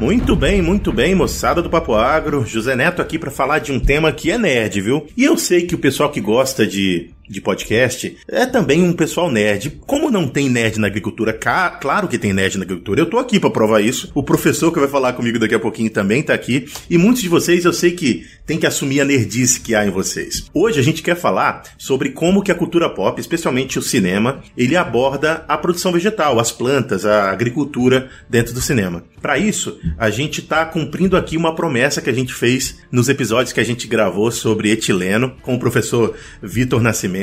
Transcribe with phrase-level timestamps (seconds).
[0.00, 2.46] Muito bem, muito bem, moçada do Papo Agro.
[2.46, 5.06] José Neto aqui para falar de um tema que é nerd, viu?
[5.14, 9.30] E eu sei que o pessoal que gosta de de podcast é também um pessoal
[9.30, 9.78] nerd.
[9.86, 11.32] Como não tem nerd na agricultura?
[11.32, 13.00] Claro que tem nerd na agricultura.
[13.00, 14.10] Eu tô aqui para provar isso.
[14.16, 16.66] O professor que vai falar comigo daqui a pouquinho também tá aqui.
[16.90, 19.90] E muitos de vocês eu sei que tem que assumir a nerdice que há em
[19.90, 20.46] vocês.
[20.52, 24.74] Hoje a gente quer falar sobre como que a cultura pop, especialmente o cinema, ele
[24.74, 29.04] aborda a produção vegetal, as plantas, a agricultura dentro do cinema.
[29.22, 33.52] Para isso, a gente tá cumprindo aqui uma promessa que a gente fez nos episódios
[33.52, 37.19] que a gente gravou sobre etileno com o professor Vitor Nascimento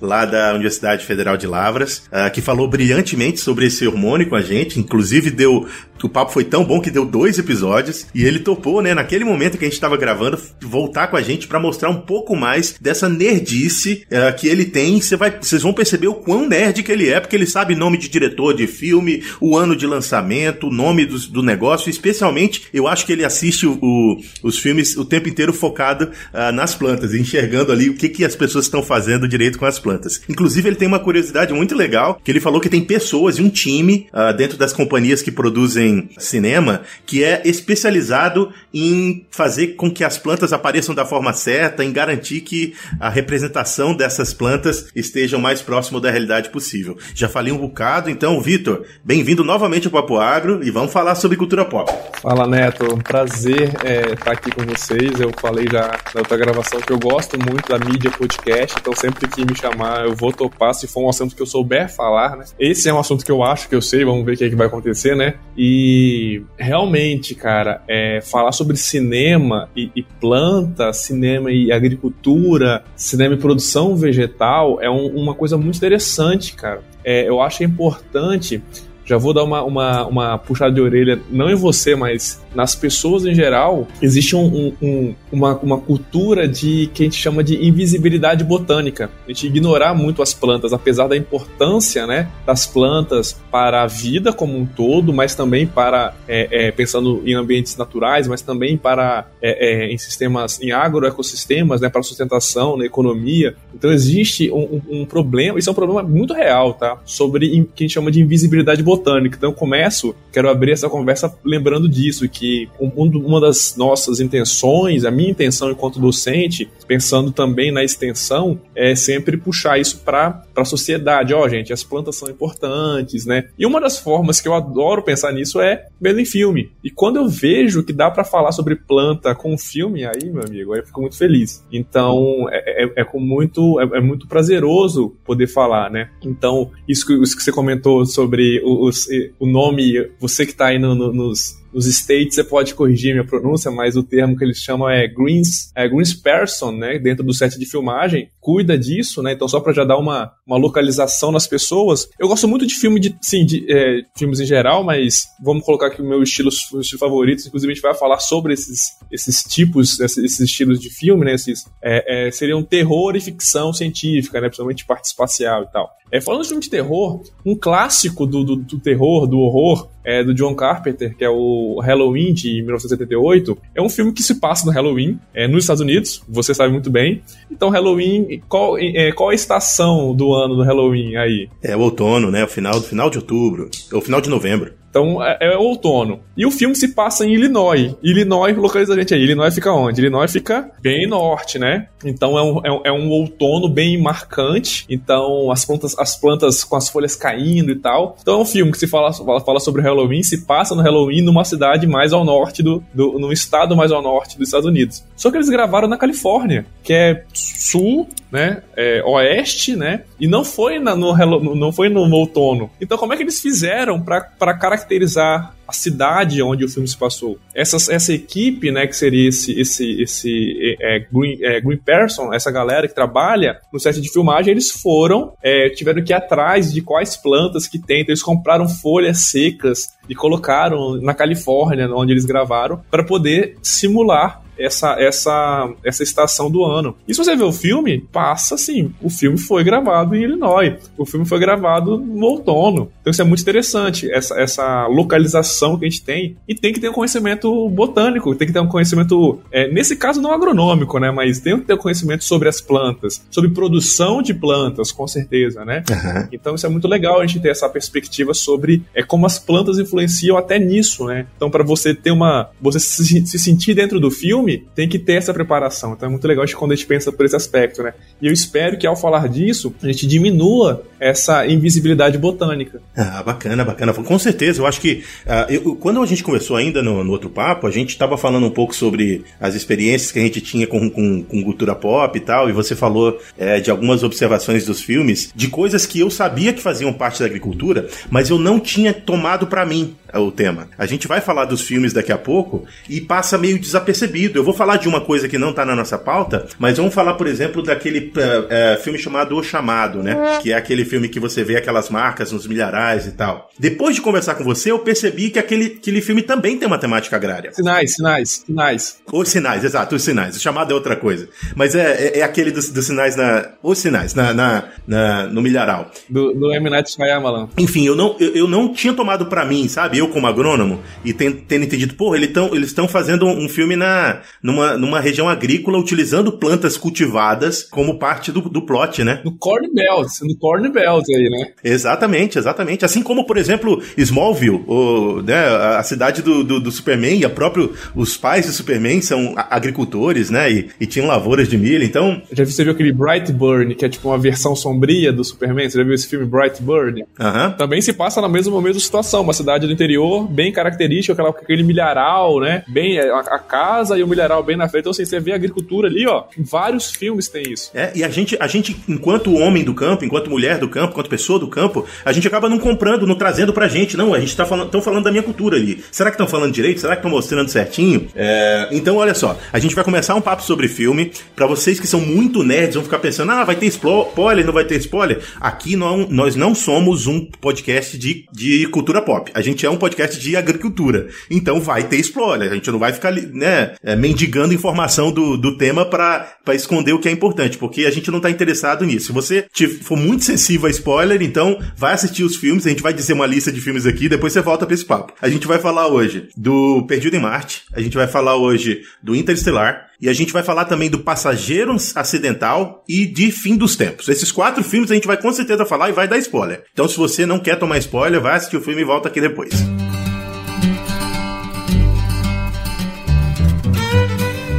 [0.00, 4.42] lá da Universidade Federal de Lavras, uh, que falou brilhantemente sobre esse hormônio com a
[4.42, 5.66] gente, inclusive deu
[6.02, 9.58] o papo foi tão bom que deu dois episódios e ele topou, né, naquele momento
[9.58, 13.08] que a gente estava gravando, voltar com a gente para mostrar um pouco mais dessa
[13.08, 15.00] nerdice uh, que ele tem.
[15.00, 17.98] Você vai, vocês vão perceber o quão nerd que ele é, porque ele sabe nome
[17.98, 22.86] de diretor de filme, o ano de lançamento, o nome do, do negócio, especialmente eu
[22.86, 27.14] acho que ele assiste o, o, os filmes o tempo inteiro focado uh, nas plantas,
[27.14, 30.20] enxergando ali o que, que as pessoas estão fazendo direito com as plantas.
[30.28, 33.48] Inclusive, ele tem uma curiosidade muito legal, que ele falou que tem pessoas e um
[33.48, 40.04] time uh, dentro das companhias que produzem cinema que é especializado em fazer com que
[40.04, 45.40] as plantas apareçam da forma certa, em garantir que a representação dessas plantas esteja o
[45.40, 46.98] mais próximo da realidade possível.
[47.14, 51.36] Já falei um bocado, então, Vitor, bem-vindo novamente ao Papo Agro e vamos falar sobre
[51.36, 51.90] cultura pop.
[52.20, 52.98] Fala, Neto.
[52.98, 55.18] Prazer é, estar aqui com vocês.
[55.18, 59.29] Eu falei já na outra gravação que eu gosto muito da mídia podcast, então sempre
[59.30, 62.44] que me chamar eu vou topar se for um assunto que eu souber falar, né?
[62.58, 64.48] Esse é um assunto que eu acho que eu sei, vamos ver o que, é
[64.48, 65.34] que vai acontecer, né?
[65.56, 73.38] E realmente, cara, é, falar sobre cinema e, e, planta, cinema e agricultura, cinema e
[73.38, 76.82] produção vegetal é um, uma coisa muito interessante, cara.
[77.04, 78.62] É, eu acho importante
[79.10, 83.24] já vou dar uma, uma, uma puxada de orelha, não em você, mas nas pessoas
[83.24, 88.44] em geral, existe um, um, uma, uma cultura de que a gente chama de invisibilidade
[88.44, 89.10] botânica.
[89.26, 94.32] A gente ignorar muito as plantas, apesar da importância né, das plantas para a vida
[94.32, 99.28] como um todo, mas também para, é, é, pensando em ambientes naturais, mas também para
[99.40, 103.54] é, é em sistemas, em agroecossistemas, né, para sustentação, na economia.
[103.74, 106.98] Então existe um, um, problema, isso é um problema muito real, tá?
[107.04, 109.36] Sobre que a gente chama de invisibilidade botânica.
[109.36, 112.39] Então eu começo, quero abrir essa conversa lembrando disso, que
[112.80, 119.36] uma das nossas intenções, a minha intenção enquanto docente, pensando também na extensão, é sempre
[119.36, 121.34] puxar isso para a sociedade.
[121.34, 123.48] Ó, oh, gente, as plantas são importantes, né?
[123.58, 126.70] E uma das formas que eu adoro pensar nisso é vendo em filme.
[126.82, 130.72] E quando eu vejo que dá para falar sobre planta com filme, aí, meu amigo,
[130.72, 131.64] aí eu fico muito feliz.
[131.72, 136.10] Então, é, é, é com muito, é, é, muito prazeroso poder falar, né?
[136.22, 140.94] Então, isso que, isso que você comentou sobre o nome, você que está aí no,
[140.94, 144.88] no, nos, nos States você pode corrigir minha pronúncia, mas o termo que eles chamam
[144.88, 149.60] é Greens, é Greensperson, né, dentro do set de filmagem, cuida disso, né, então só
[149.60, 152.08] para já dar uma, uma localização nas pessoas.
[152.18, 155.88] Eu gosto muito de filme de, sim, de é, filmes em geral, mas vamos colocar
[155.88, 160.00] aqui o meu estilo, estilo favorito, inclusive a gente vai falar sobre esses, esses tipos,
[160.00, 164.48] esses, esses estilos de filme, né, esses, é, é, seriam terror e ficção científica, né,
[164.48, 165.90] principalmente parte espacial e tal.
[166.12, 170.24] É, falando de filme de terror, um clássico do, do, do terror, do horror, é
[170.24, 173.58] do John Carpenter, que é o Halloween de 1978.
[173.74, 176.90] É um filme que se passa no Halloween, é, nos Estados Unidos, você sabe muito
[176.90, 177.22] bem.
[177.50, 181.48] Então, Halloween, qual, é, qual a estação do ano do Halloween aí?
[181.62, 182.44] É o outono, né?
[182.44, 184.79] O final, final de outubro, ou final de novembro.
[184.90, 186.20] Então é, é, outono.
[186.36, 187.94] E o filme se passa em Illinois.
[188.02, 189.22] Illinois localiza a gente aí.
[189.22, 190.00] Illinois fica onde?
[190.00, 191.86] Illinois fica bem norte, né?
[192.04, 194.84] Então é um, é é um outono bem marcante.
[194.88, 198.16] Então as plantas, as plantas com as folhas caindo e tal.
[198.20, 201.44] Então é um filme que se fala, fala sobre Halloween, se passa no Halloween numa
[201.44, 205.04] cidade mais ao norte do, do num estado mais ao norte dos Estados Unidos.
[205.16, 208.62] Só que eles gravaram na Califórnia, que é sul, né?
[208.76, 210.02] É, oeste, né?
[210.18, 212.70] E não foi na, no, não foi no outono.
[212.80, 216.96] Então como é que eles fizeram para caracterizar caracterizar a cidade onde o filme se
[216.96, 217.38] passou.
[217.54, 222.34] Essa, essa equipe, né, que seria esse, esse, esse é, é, Green, é, Green Person,
[222.34, 226.72] essa galera que trabalha no set de filmagem, eles foram, é, tiveram que ir atrás
[226.72, 232.12] de quais plantas que tem, então eles compraram folhas secas e colocaram na Califórnia, onde
[232.12, 236.94] eles gravaram, para poder simular essa, essa, essa estação do ano.
[237.08, 241.06] E se você ver o filme, passa assim: o filme foi gravado em Illinois, o
[241.06, 242.92] filme foi gravado no outono.
[243.00, 246.72] Então isso é muito interessante, essa, essa localização noção que a gente tem, e tem
[246.72, 250.98] que ter um conhecimento botânico, tem que ter um conhecimento, é, nesse caso não agronômico,
[250.98, 251.10] né?
[251.10, 255.64] Mas tem que ter um conhecimento sobre as plantas, sobre produção de plantas, com certeza,
[255.64, 255.82] né?
[255.90, 256.28] Uhum.
[256.32, 259.78] Então isso é muito legal a gente ter essa perspectiva sobre é, como as plantas
[259.78, 261.26] influenciam até nisso, né?
[261.36, 262.50] Então, para você ter uma.
[262.60, 265.92] você se, se, sentir dentro do filme, tem que ter essa preparação.
[265.92, 267.92] Então é muito legal quando a gente pensa por esse aspecto, né?
[268.20, 272.80] E eu espero que ao falar disso, a gente diminua essa invisibilidade botânica.
[272.96, 273.92] Ah, bacana, bacana.
[273.92, 277.28] Com certeza, eu acho que uh, eu, quando a gente conversou ainda no, no outro
[277.28, 280.88] papo, a gente estava falando um pouco sobre as experiências que a gente tinha com,
[280.88, 285.32] com, com cultura pop e tal, e você falou é, de algumas observações dos filmes,
[285.34, 289.46] de coisas que eu sabia que faziam parte da agricultura, mas eu não tinha tomado
[289.46, 290.68] para mim o tema.
[290.76, 294.38] A gente vai falar dos filmes daqui a pouco e passa meio desapercebido.
[294.38, 297.14] Eu vou falar de uma coisa que não tá na nossa pauta, mas vamos falar,
[297.14, 300.38] por exemplo, daquele uh, uh, filme chamado O Chamado, né?
[300.42, 303.50] Que é aquele filme que você vê aquelas marcas nos milharais e tal.
[303.58, 307.16] Depois de conversar com você, eu percebi que aquele, aquele filme também tem uma temática
[307.16, 307.52] agrária.
[307.52, 309.00] Sinais, sinais, sinais.
[309.12, 310.36] Os sinais, exato, os sinais.
[310.36, 311.28] O chamado é outra coisa.
[311.54, 313.50] Mas é, é, é aquele dos, dos, sinais na.
[313.62, 315.90] Os sinais, na, na, na no milharal.
[316.08, 316.70] Do, do M.
[316.70, 317.48] Night Shyamalan.
[317.58, 319.98] Enfim, eu não, eu, eu não tinha tomado para mim, sabe?
[319.98, 324.20] Eu, como agrônomo, e tendo, tendo entendido, porra, eles estão eles fazendo um filme na,
[324.42, 329.20] numa, numa região agrícola utilizando plantas cultivadas como parte do, do plot, né?
[329.24, 331.52] No Corn Belt, no Corn Belt aí, né?
[331.62, 332.84] Exatamente, exatamente.
[332.84, 335.46] Assim como, por exemplo, Smallville, o, né,
[335.76, 340.30] a cidade do, do, do Superman e a próprio, os pais do Superman são agricultores,
[340.30, 340.50] né?
[340.50, 342.20] E, e tinham lavouras de milho, então...
[342.32, 345.68] Já você viu aquele Brightburn, que é tipo uma versão sombria do Superman?
[345.68, 347.02] Você já viu esse filme Brightburn?
[347.18, 347.52] Uhum.
[347.56, 351.62] Também se passa na mesma, mesma situação, uma cidade do interior bem característica, aquela, aquele
[351.62, 352.64] milharal, né?
[352.68, 354.82] Bem, a, a, casa e o milharal bem na frente.
[354.82, 356.24] Então, assim, você vê a agricultura ali, ó.
[356.38, 357.70] Vários filmes tem isso.
[357.74, 361.08] É, e a gente, a gente, enquanto homem do campo, enquanto mulher do campo, enquanto
[361.08, 363.96] pessoa do campo, a gente acaba não comprando, não trazendo pra gente.
[363.96, 365.82] Não, a gente tá falando, tão falando da minha cultura ali.
[365.90, 366.80] Será que estão falando direito?
[366.80, 368.08] Será que estão mostrando certinho?
[368.14, 371.12] É, então, olha só, a gente vai começar um papo sobre filme.
[371.34, 374.64] Para vocês que são muito nerds, vão ficar pensando, ah, vai ter spoiler, não vai
[374.64, 375.20] ter spoiler.
[375.40, 379.30] Aqui não, nós não somos um podcast de, de cultura pop.
[379.34, 381.08] A gente é um podcast de agricultura.
[381.30, 382.50] Então vai ter spoiler.
[382.50, 386.98] A gente não vai ficar, né, é, mendigando informação do, do tema para esconder o
[386.98, 389.06] que é importante, porque a gente não tá interessado nisso.
[389.06, 389.46] Se você
[389.82, 392.66] for muito sensível a spoiler, então vai assistir os filmes.
[392.66, 394.99] A gente vai dizer uma lista de filmes aqui, depois você volta pra esse papo.
[395.20, 397.62] A gente vai falar hoje do Perdido em Marte.
[397.72, 399.88] A gente vai falar hoje do Interestelar.
[400.00, 404.08] E a gente vai falar também do Passageiro Acidental e de Fim dos Tempos.
[404.08, 406.64] Esses quatro filmes a gente vai com certeza falar e vai dar spoiler.
[406.72, 409.52] Então, se você não quer tomar spoiler, vai assistir o filme e volta aqui depois.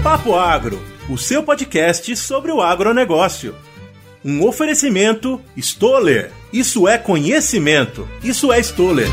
[0.04, 3.56] Papo Agro, o seu podcast sobre o agronegócio.
[4.24, 6.32] Um oferecimento Stoller.
[6.54, 8.08] Isso é conhecimento.
[8.24, 9.08] Isso é Stoller.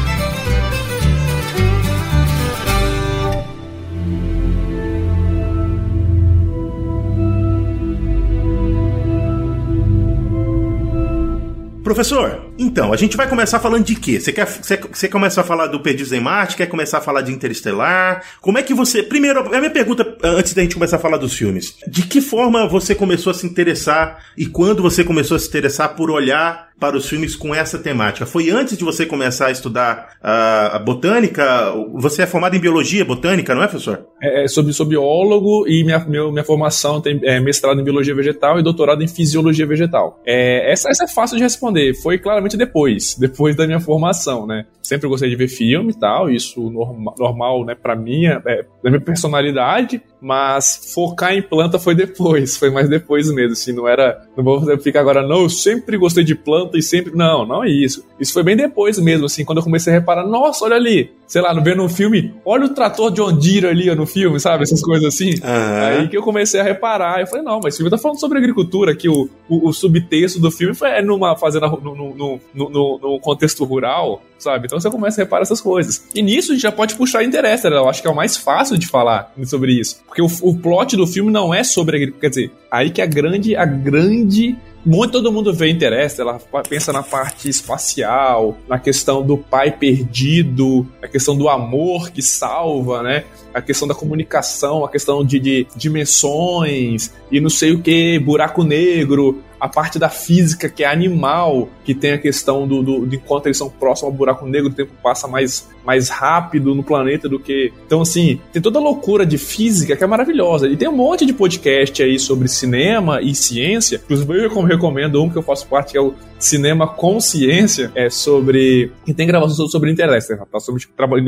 [11.89, 14.19] Professor, então, a gente vai começar falando de quê?
[14.19, 16.57] Você quer você, você começa a falar do Perdidos em Marte?
[16.57, 18.25] Quer começar a falar de Interestelar?
[18.41, 19.03] Como é que você.
[19.03, 22.67] Primeiro, a minha pergunta, antes da gente começar a falar dos filmes: de que forma
[22.67, 26.97] você começou a se interessar e quando você começou a se interessar por olhar para
[26.97, 28.27] os filmes com essa temática?
[28.27, 31.73] Foi antes de você começar a estudar uh, a botânica?
[31.95, 34.07] Você é formado em biologia botânica, não é, professor?
[34.23, 38.15] É, é sou, sou biólogo e minha, minha, minha formação tem é, mestrado em biologia
[38.15, 40.21] vegetal e doutorado em fisiologia vegetal.
[40.27, 41.95] É, essa, essa é fácil de responder.
[42.03, 44.67] Foi claramente depois, depois da minha formação, né?
[44.83, 48.63] Sempre gostei de ver filme e tal, isso norma, normal, né, para mim, é, é,
[48.83, 53.89] da minha personalidade, mas focar em planta foi depois, foi mais depois mesmo, assim, não
[53.89, 57.65] era, não vou ficar agora, não, eu sempre gostei de planta e sempre, não, não
[57.65, 58.05] é isso.
[58.19, 61.43] Isso foi bem depois mesmo, assim, quando eu comecei a reparar, nossa, olha ali, sei
[61.43, 65.15] lá, vendo um filme, olha o trator de Deere ali no filme, sabe, essas coisas
[65.15, 65.31] assim.
[65.31, 66.01] Uhum.
[66.01, 68.39] Aí que eu comecei a reparar, eu falei, não, mas o filme tá falando sobre
[68.39, 72.41] agricultura, que o, o, o subtexto do filme foi é numa fazenda, no, no, no,
[72.55, 76.05] no, no contexto rural, sabe, então você começa a reparar essas coisas.
[76.15, 78.79] E nisso a gente já pode puxar Interestelar, eu acho que é o mais fácil
[78.79, 80.01] de falar sobre isso.
[80.07, 82.13] Porque o, o plot do filme não é sobre.
[82.13, 86.93] Quer dizer, aí que a grande, a grande muito todo mundo vê interesse, ela pensa
[86.93, 93.25] na parte espacial, na questão do pai perdido, na questão do amor que salva, né?
[93.53, 98.63] A questão da comunicação, a questão de, de dimensões e não sei o que, buraco
[98.63, 99.43] negro.
[99.61, 103.47] A parte da física que é animal, que tem a questão do, do de enquanto
[103.47, 107.39] eles são próximos ao buraco negro, o tempo passa mais, mais rápido no planeta do
[107.39, 107.73] que.
[107.87, 110.69] Então, assim, tem toda a loucura de física que é maravilhosa.
[110.69, 114.01] E tem um monte de podcast aí sobre cinema e ciência.
[114.05, 118.93] Inclusive, eu recomendo um que eu faço parte, que é o Cinema Consciência, é sobre.
[119.05, 120.47] que tem gravação sobre Interestelar.
[120.47, 120.61] Tá?
[120.61, 120.83] Sobre,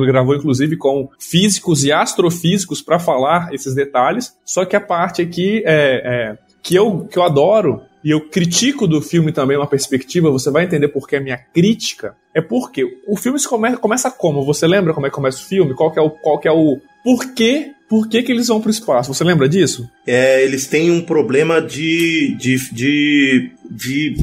[0.07, 4.37] gravou, inclusive, com físicos e astrofísicos para falar esses detalhes.
[4.45, 8.87] Só que a parte aqui é, é que eu, que eu adoro e eu critico
[8.87, 12.85] do filme também uma perspectiva, você vai entender por que a minha crítica é porque
[13.07, 14.45] o filme come, começa como?
[14.45, 15.75] Você lembra como é que começa o filme?
[15.75, 18.69] Qual que é o, qual que é o porquê por que, que eles vão para
[18.69, 19.12] o espaço?
[19.12, 19.90] Você lembra disso?
[20.07, 24.15] É, eles têm um problema de, de, de, de.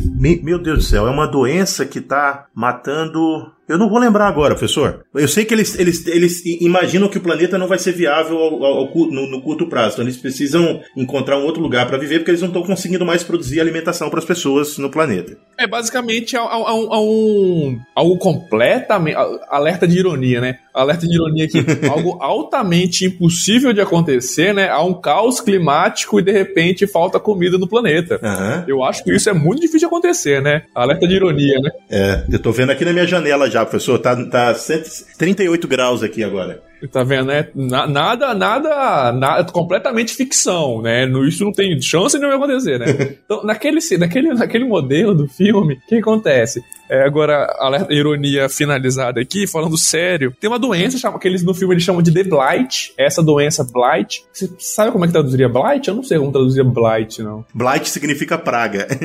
[0.44, 4.56] Meu Deus do céu, é uma doença que está matando eu não vou lembrar agora,
[4.56, 5.06] professor.
[5.14, 8.64] Eu sei que eles, eles, eles imaginam que o planeta não vai ser viável ao,
[8.64, 9.96] ao, ao, no, no, curto prazo.
[9.96, 13.24] Então eles precisam encontrar um outro lugar para viver porque eles não estão conseguindo mais
[13.24, 15.38] produzir alimentação para as pessoas no planeta.
[15.58, 19.18] É basicamente um, algo completamente.
[19.50, 20.60] Alerta de ironia, né?
[20.74, 21.66] Alerta de ironia aqui.
[21.92, 24.70] algo altamente impossível de acontecer, né?
[24.70, 28.18] Há um caos climático e de repente falta comida no planeta.
[28.24, 28.64] Uhum.
[28.66, 30.64] Eu acho que isso é muito difícil de acontecer, né?
[30.74, 31.70] Alerta de ironia, né?
[31.90, 34.00] É, eu tô vendo aqui na minha janela já professor.
[34.00, 36.62] Tá, tá 138 graus aqui agora.
[36.92, 37.48] Tá vendo, né?
[37.56, 41.06] Nada, nada, nada, completamente ficção, né?
[41.28, 42.88] Isso não tem chance de não acontecer, né?
[43.28, 46.62] Então, naquele, naquele, naquele modelo do filme, o que acontece?
[46.90, 51.54] É, agora, a ironia finalizada aqui, falando sério, tem uma doença chama, que eles no
[51.54, 52.94] filme eles chamam de The Blight.
[52.98, 54.24] Essa doença Blight.
[54.32, 55.88] Você sabe como é que traduziria Blight?
[55.88, 57.46] Eu não sei como traduzir Blight, não.
[57.54, 58.88] Blight significa praga.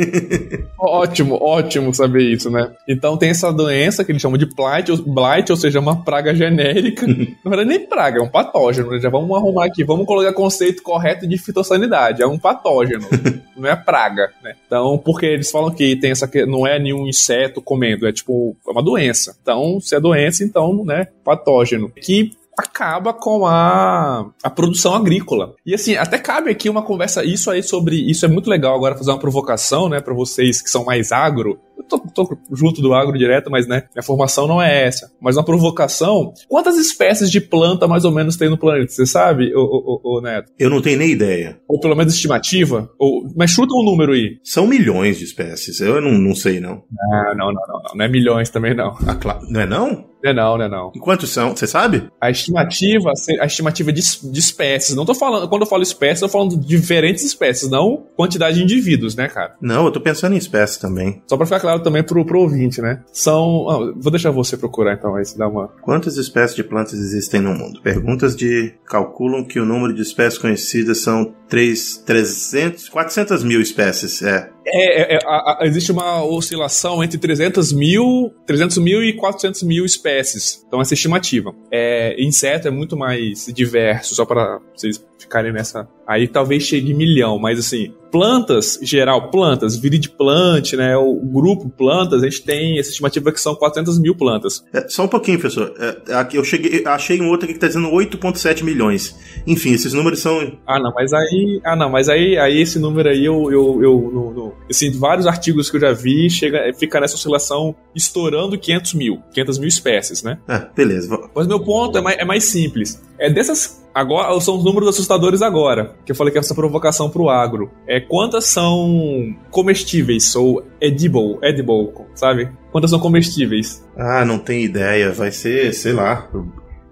[0.78, 2.70] ótimo, ótimo saber isso, né?
[2.88, 7.06] Então tem essa doença que eles chamam de Blight, Blight ou seja, uma praga genérica.
[7.06, 8.90] Na verdade, nem praga, é um patógeno.
[8.90, 9.00] Né?
[9.00, 12.23] Já vamos arrumar aqui, vamos colocar conceito correto de fitossanidade.
[12.23, 13.07] É um patógeno,
[13.57, 14.54] não é praga, né?
[14.66, 18.71] Então, porque eles falam que tem essa não é nenhum inseto comendo, é tipo é
[18.71, 19.37] uma doença.
[19.42, 21.90] Então, se é doença, então, né, patógeno.
[21.90, 25.54] Que acaba com a, a produção agrícola.
[25.64, 28.97] E assim, até cabe aqui uma conversa isso aí sobre isso é muito legal agora
[28.97, 31.59] fazer uma provocação, né, para vocês que são mais agro.
[31.92, 35.12] Tô, tô, junto do agro direto, mas né, minha formação não é essa.
[35.20, 38.92] Mas uma provocação, quantas espécies de planta mais ou menos tem no planeta?
[38.92, 40.50] Você sabe, ô, Neto?
[40.58, 41.61] Eu não tenho nem ideia.
[41.68, 42.90] Ou pelo menos estimativa?
[42.99, 44.38] Ou, mas chuta um número aí.
[44.42, 45.80] São milhões de espécies.
[45.80, 46.82] Eu não, não sei, não.
[47.12, 47.94] Ah, não, não, não, não.
[47.94, 48.96] Não é milhões também, não.
[49.06, 49.46] Ah, claro.
[49.49, 50.12] Não é não?
[50.22, 50.92] Não é não, não é não.
[50.94, 51.56] E quantos são?
[51.56, 52.08] Você sabe?
[52.20, 53.10] A estimativa,
[53.40, 54.94] a estimativa de, de espécies.
[54.94, 58.56] Não tô falando, quando eu falo espécies, eu tô falando de diferentes espécies, não quantidade
[58.56, 59.56] de indivíduos, né, cara?
[59.60, 61.22] Não, eu tô pensando em espécies também.
[61.26, 63.02] Só pra ficar claro também pro, pro ouvinte, né?
[63.12, 63.68] São.
[63.68, 65.68] Ah, vou deixar você procurar então aí, se dá uma.
[65.82, 67.80] Quantas espécies de plantas existem no mundo?
[67.82, 68.74] Perguntas de.
[68.86, 74.51] calculam que o número de espécies conhecidas são 3, 300, 400 mil espécies, é.
[74.64, 79.62] É, é, é a, a, existe uma oscilação entre 300 mil, 300 mil e 400
[79.62, 80.64] mil espécies.
[80.66, 81.54] Então, essa estimativa.
[81.71, 85.88] É, inseto é muito mais diverso, só para vocês ficarem nessa.
[86.06, 90.94] Aí talvez chegue milhão, mas assim, plantas, geral, plantas, viridiplant, né?
[90.96, 94.62] O grupo plantas, a gente tem essa estimativa que são 400 mil plantas.
[94.72, 95.74] É, só um pouquinho, professor.
[95.78, 99.16] É, aqui eu cheguei, achei um outro aqui que está dizendo 8,7 milhões.
[99.46, 100.58] Enfim, esses números são.
[100.66, 101.60] Ah, não, mas aí.
[101.64, 103.50] Ah, não, mas aí, aí esse número aí eu.
[103.50, 107.74] eu, eu no, no, assim, vários artigos que eu já vi, chega, fica nessa oscilação
[107.94, 109.22] estourando 500 mil.
[109.32, 110.38] 500 mil espécies, né?
[110.46, 111.18] Ah, beleza.
[111.34, 113.02] Mas meu ponto é mais, é mais simples.
[113.18, 117.11] É dessas Agora são os números assustadores agora, que eu falei que é essa provocação
[117.11, 117.70] pro agro.
[117.87, 122.50] É quantas são comestíveis ou edible, edible, sabe?
[122.70, 123.87] Quantas são comestíveis?
[123.96, 125.12] Ah, não tem ideia.
[125.12, 126.28] Vai ser, sei lá,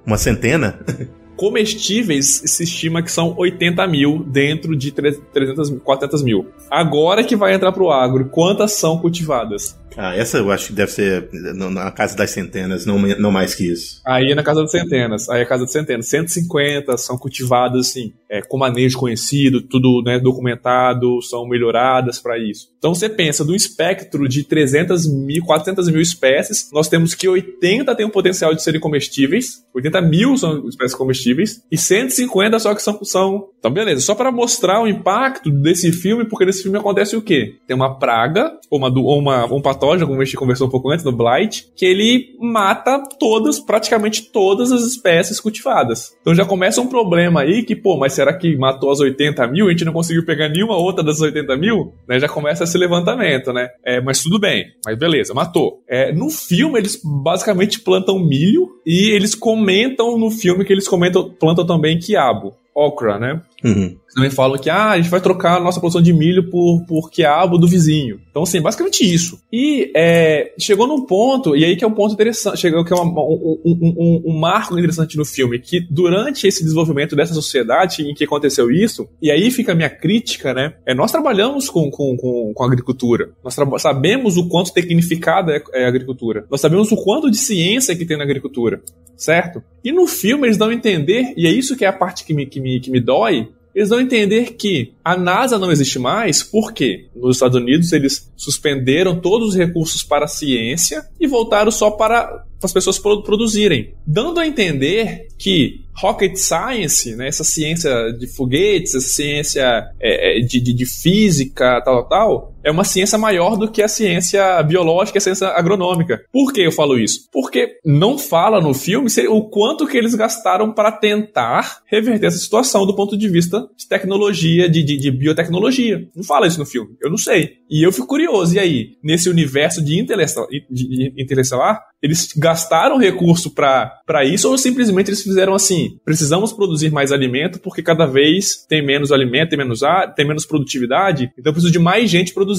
[0.05, 0.79] uma centena?
[1.41, 6.51] comestíveis se estima que são 80 mil dentro de 300, 400 mil.
[6.71, 9.81] Agora que vai entrar pro agro, quantas são cultivadas?
[9.97, 13.71] Ah, essa eu acho que deve ser na casa das centenas, não, não mais que
[13.71, 14.01] isso.
[14.07, 16.09] Aí é na casa das centenas, aí é a casa das centenas.
[16.09, 22.69] 150 são cultivadas assim, é, com manejo conhecido, tudo né, documentado, são melhoradas para isso.
[22.79, 27.95] Então você pensa, do espectro de 300 mil, 400 mil espécies, nós temos que 80
[27.95, 31.30] têm o potencial de serem comestíveis, 80 mil são espécies comestíveis,
[31.71, 33.05] e 150 só que são.
[33.05, 33.49] são...
[33.59, 37.57] Então beleza, só para mostrar o impacto desse filme, porque nesse filme acontece o quê?
[37.67, 40.91] Tem uma praga, ou uma, ou uma um patógeno, como a gente conversou um pouco
[40.91, 46.17] antes, no Blight, que ele mata todas, praticamente todas as espécies cultivadas.
[46.21, 49.67] Então já começa um problema aí que, pô, mas será que matou as 80 mil?
[49.67, 51.93] A gente não conseguiu pegar nenhuma outra das 80 mil?
[52.09, 52.19] Né?
[52.19, 53.69] Já começa esse levantamento, né?
[53.85, 55.83] É, mas tudo bem, mas beleza, matou.
[55.89, 61.20] É, no filme, eles basicamente plantam milho e eles comentam no filme que eles comentam,
[61.29, 63.43] plantam também quiabo okra, né?
[63.63, 63.97] Uhum.
[64.15, 67.11] Também falam que ah, a gente vai trocar a nossa produção de milho por, por
[67.11, 68.21] quiabo do vizinho.
[68.31, 69.39] Então, assim, basicamente isso.
[69.53, 72.97] E é, chegou num ponto, e aí que é um ponto interessante, chegou que é
[72.97, 78.03] uma, um, um, um, um, marco interessante no filme, que durante esse desenvolvimento dessa sociedade
[78.03, 80.75] em que aconteceu isso, e aí fica a minha crítica, né?
[80.87, 83.31] É, nós trabalhamos com, com, com, com agricultura.
[83.45, 86.47] Nós sabemos o quanto tecnificada é, é a agricultura.
[86.51, 88.83] Nós sabemos o quanto de ciência que tem na agricultura,
[89.21, 89.63] certo?
[89.85, 92.33] E no filme eles dão a entender, e é isso que é a parte que
[92.35, 96.43] me, que me, que me dói, eles vão entender que a NASA não existe mais
[96.43, 101.91] porque nos Estados Unidos eles suspenderam todos os recursos para a ciência e voltaram só
[101.91, 108.95] para as pessoas produzirem, dando a entender que rocket science, né, essa ciência de foguetes,
[108.95, 109.63] essa ciência
[110.01, 113.89] é, é, de, de, de, física, tal, tal, é uma ciência maior do que a
[113.89, 116.25] ciência biológica, a ciência agronômica.
[116.33, 117.29] Por que eu falo isso?
[117.33, 122.87] Porque não fala no filme o quanto que eles gastaram para tentar reverter essa situação
[122.87, 126.09] do ponto de vista de tecnologia, de, de, de biotecnologia.
[126.15, 126.97] Não fala isso no filme.
[127.01, 127.59] Eu não sei.
[127.69, 128.55] E eu fico curioso.
[128.55, 135.55] E aí, nesse universo de interestelar, eles gastaram recurso para isso ou simplesmente eles fizeram
[135.55, 140.27] assim: precisamos produzir mais alimento porque cada vez tem menos alimento, tem menos ar, tem
[140.27, 142.50] menos produtividade, então preciso de mais gente produzindo.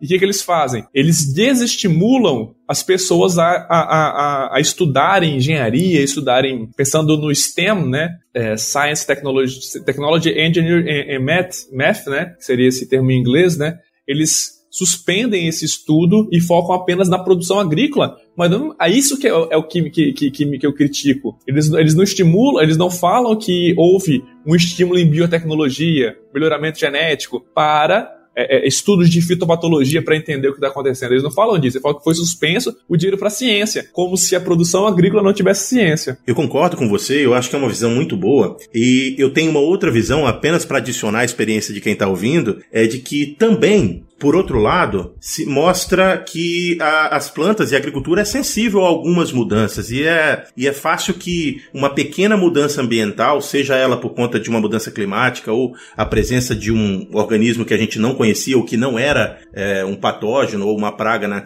[0.00, 0.84] E o que, que eles fazem?
[0.92, 8.10] Eles desestimulam as pessoas a, a, a, a estudarem engenharia, estudarem, pensando no STEM, né?
[8.34, 12.34] É, Science, Technology, Technology Engineering and Math, Math, né?
[12.38, 13.78] Seria esse termo em inglês, né?
[14.06, 18.18] Eles suspendem esse estudo e focam apenas na produção agrícola.
[18.36, 21.38] Mas não, é isso que é, é o que, que, que, que, eu critico.
[21.46, 27.40] Eles, eles não estimulam, eles não falam que houve um estímulo em biotecnologia, melhoramento genético,
[27.54, 31.12] para é, é, estudos de fitopatologia para entender o que está acontecendo.
[31.12, 34.16] Eles não falam disso, eles falam que foi suspenso o dinheiro para a ciência, como
[34.16, 36.18] se a produção agrícola não tivesse ciência.
[36.26, 39.50] Eu concordo com você, eu acho que é uma visão muito boa, e eu tenho
[39.50, 43.34] uma outra visão, apenas para adicionar a experiência de quem está ouvindo, é de que
[43.38, 48.84] também por outro lado, se mostra que a, as plantas e a agricultura é sensível
[48.84, 53.96] a algumas mudanças e é, e é fácil que uma pequena mudança ambiental, seja ela
[53.98, 57.98] por conta de uma mudança climática ou a presença de um organismo que a gente
[57.98, 61.42] não conhecia ou que não era é, um patógeno ou uma praga na,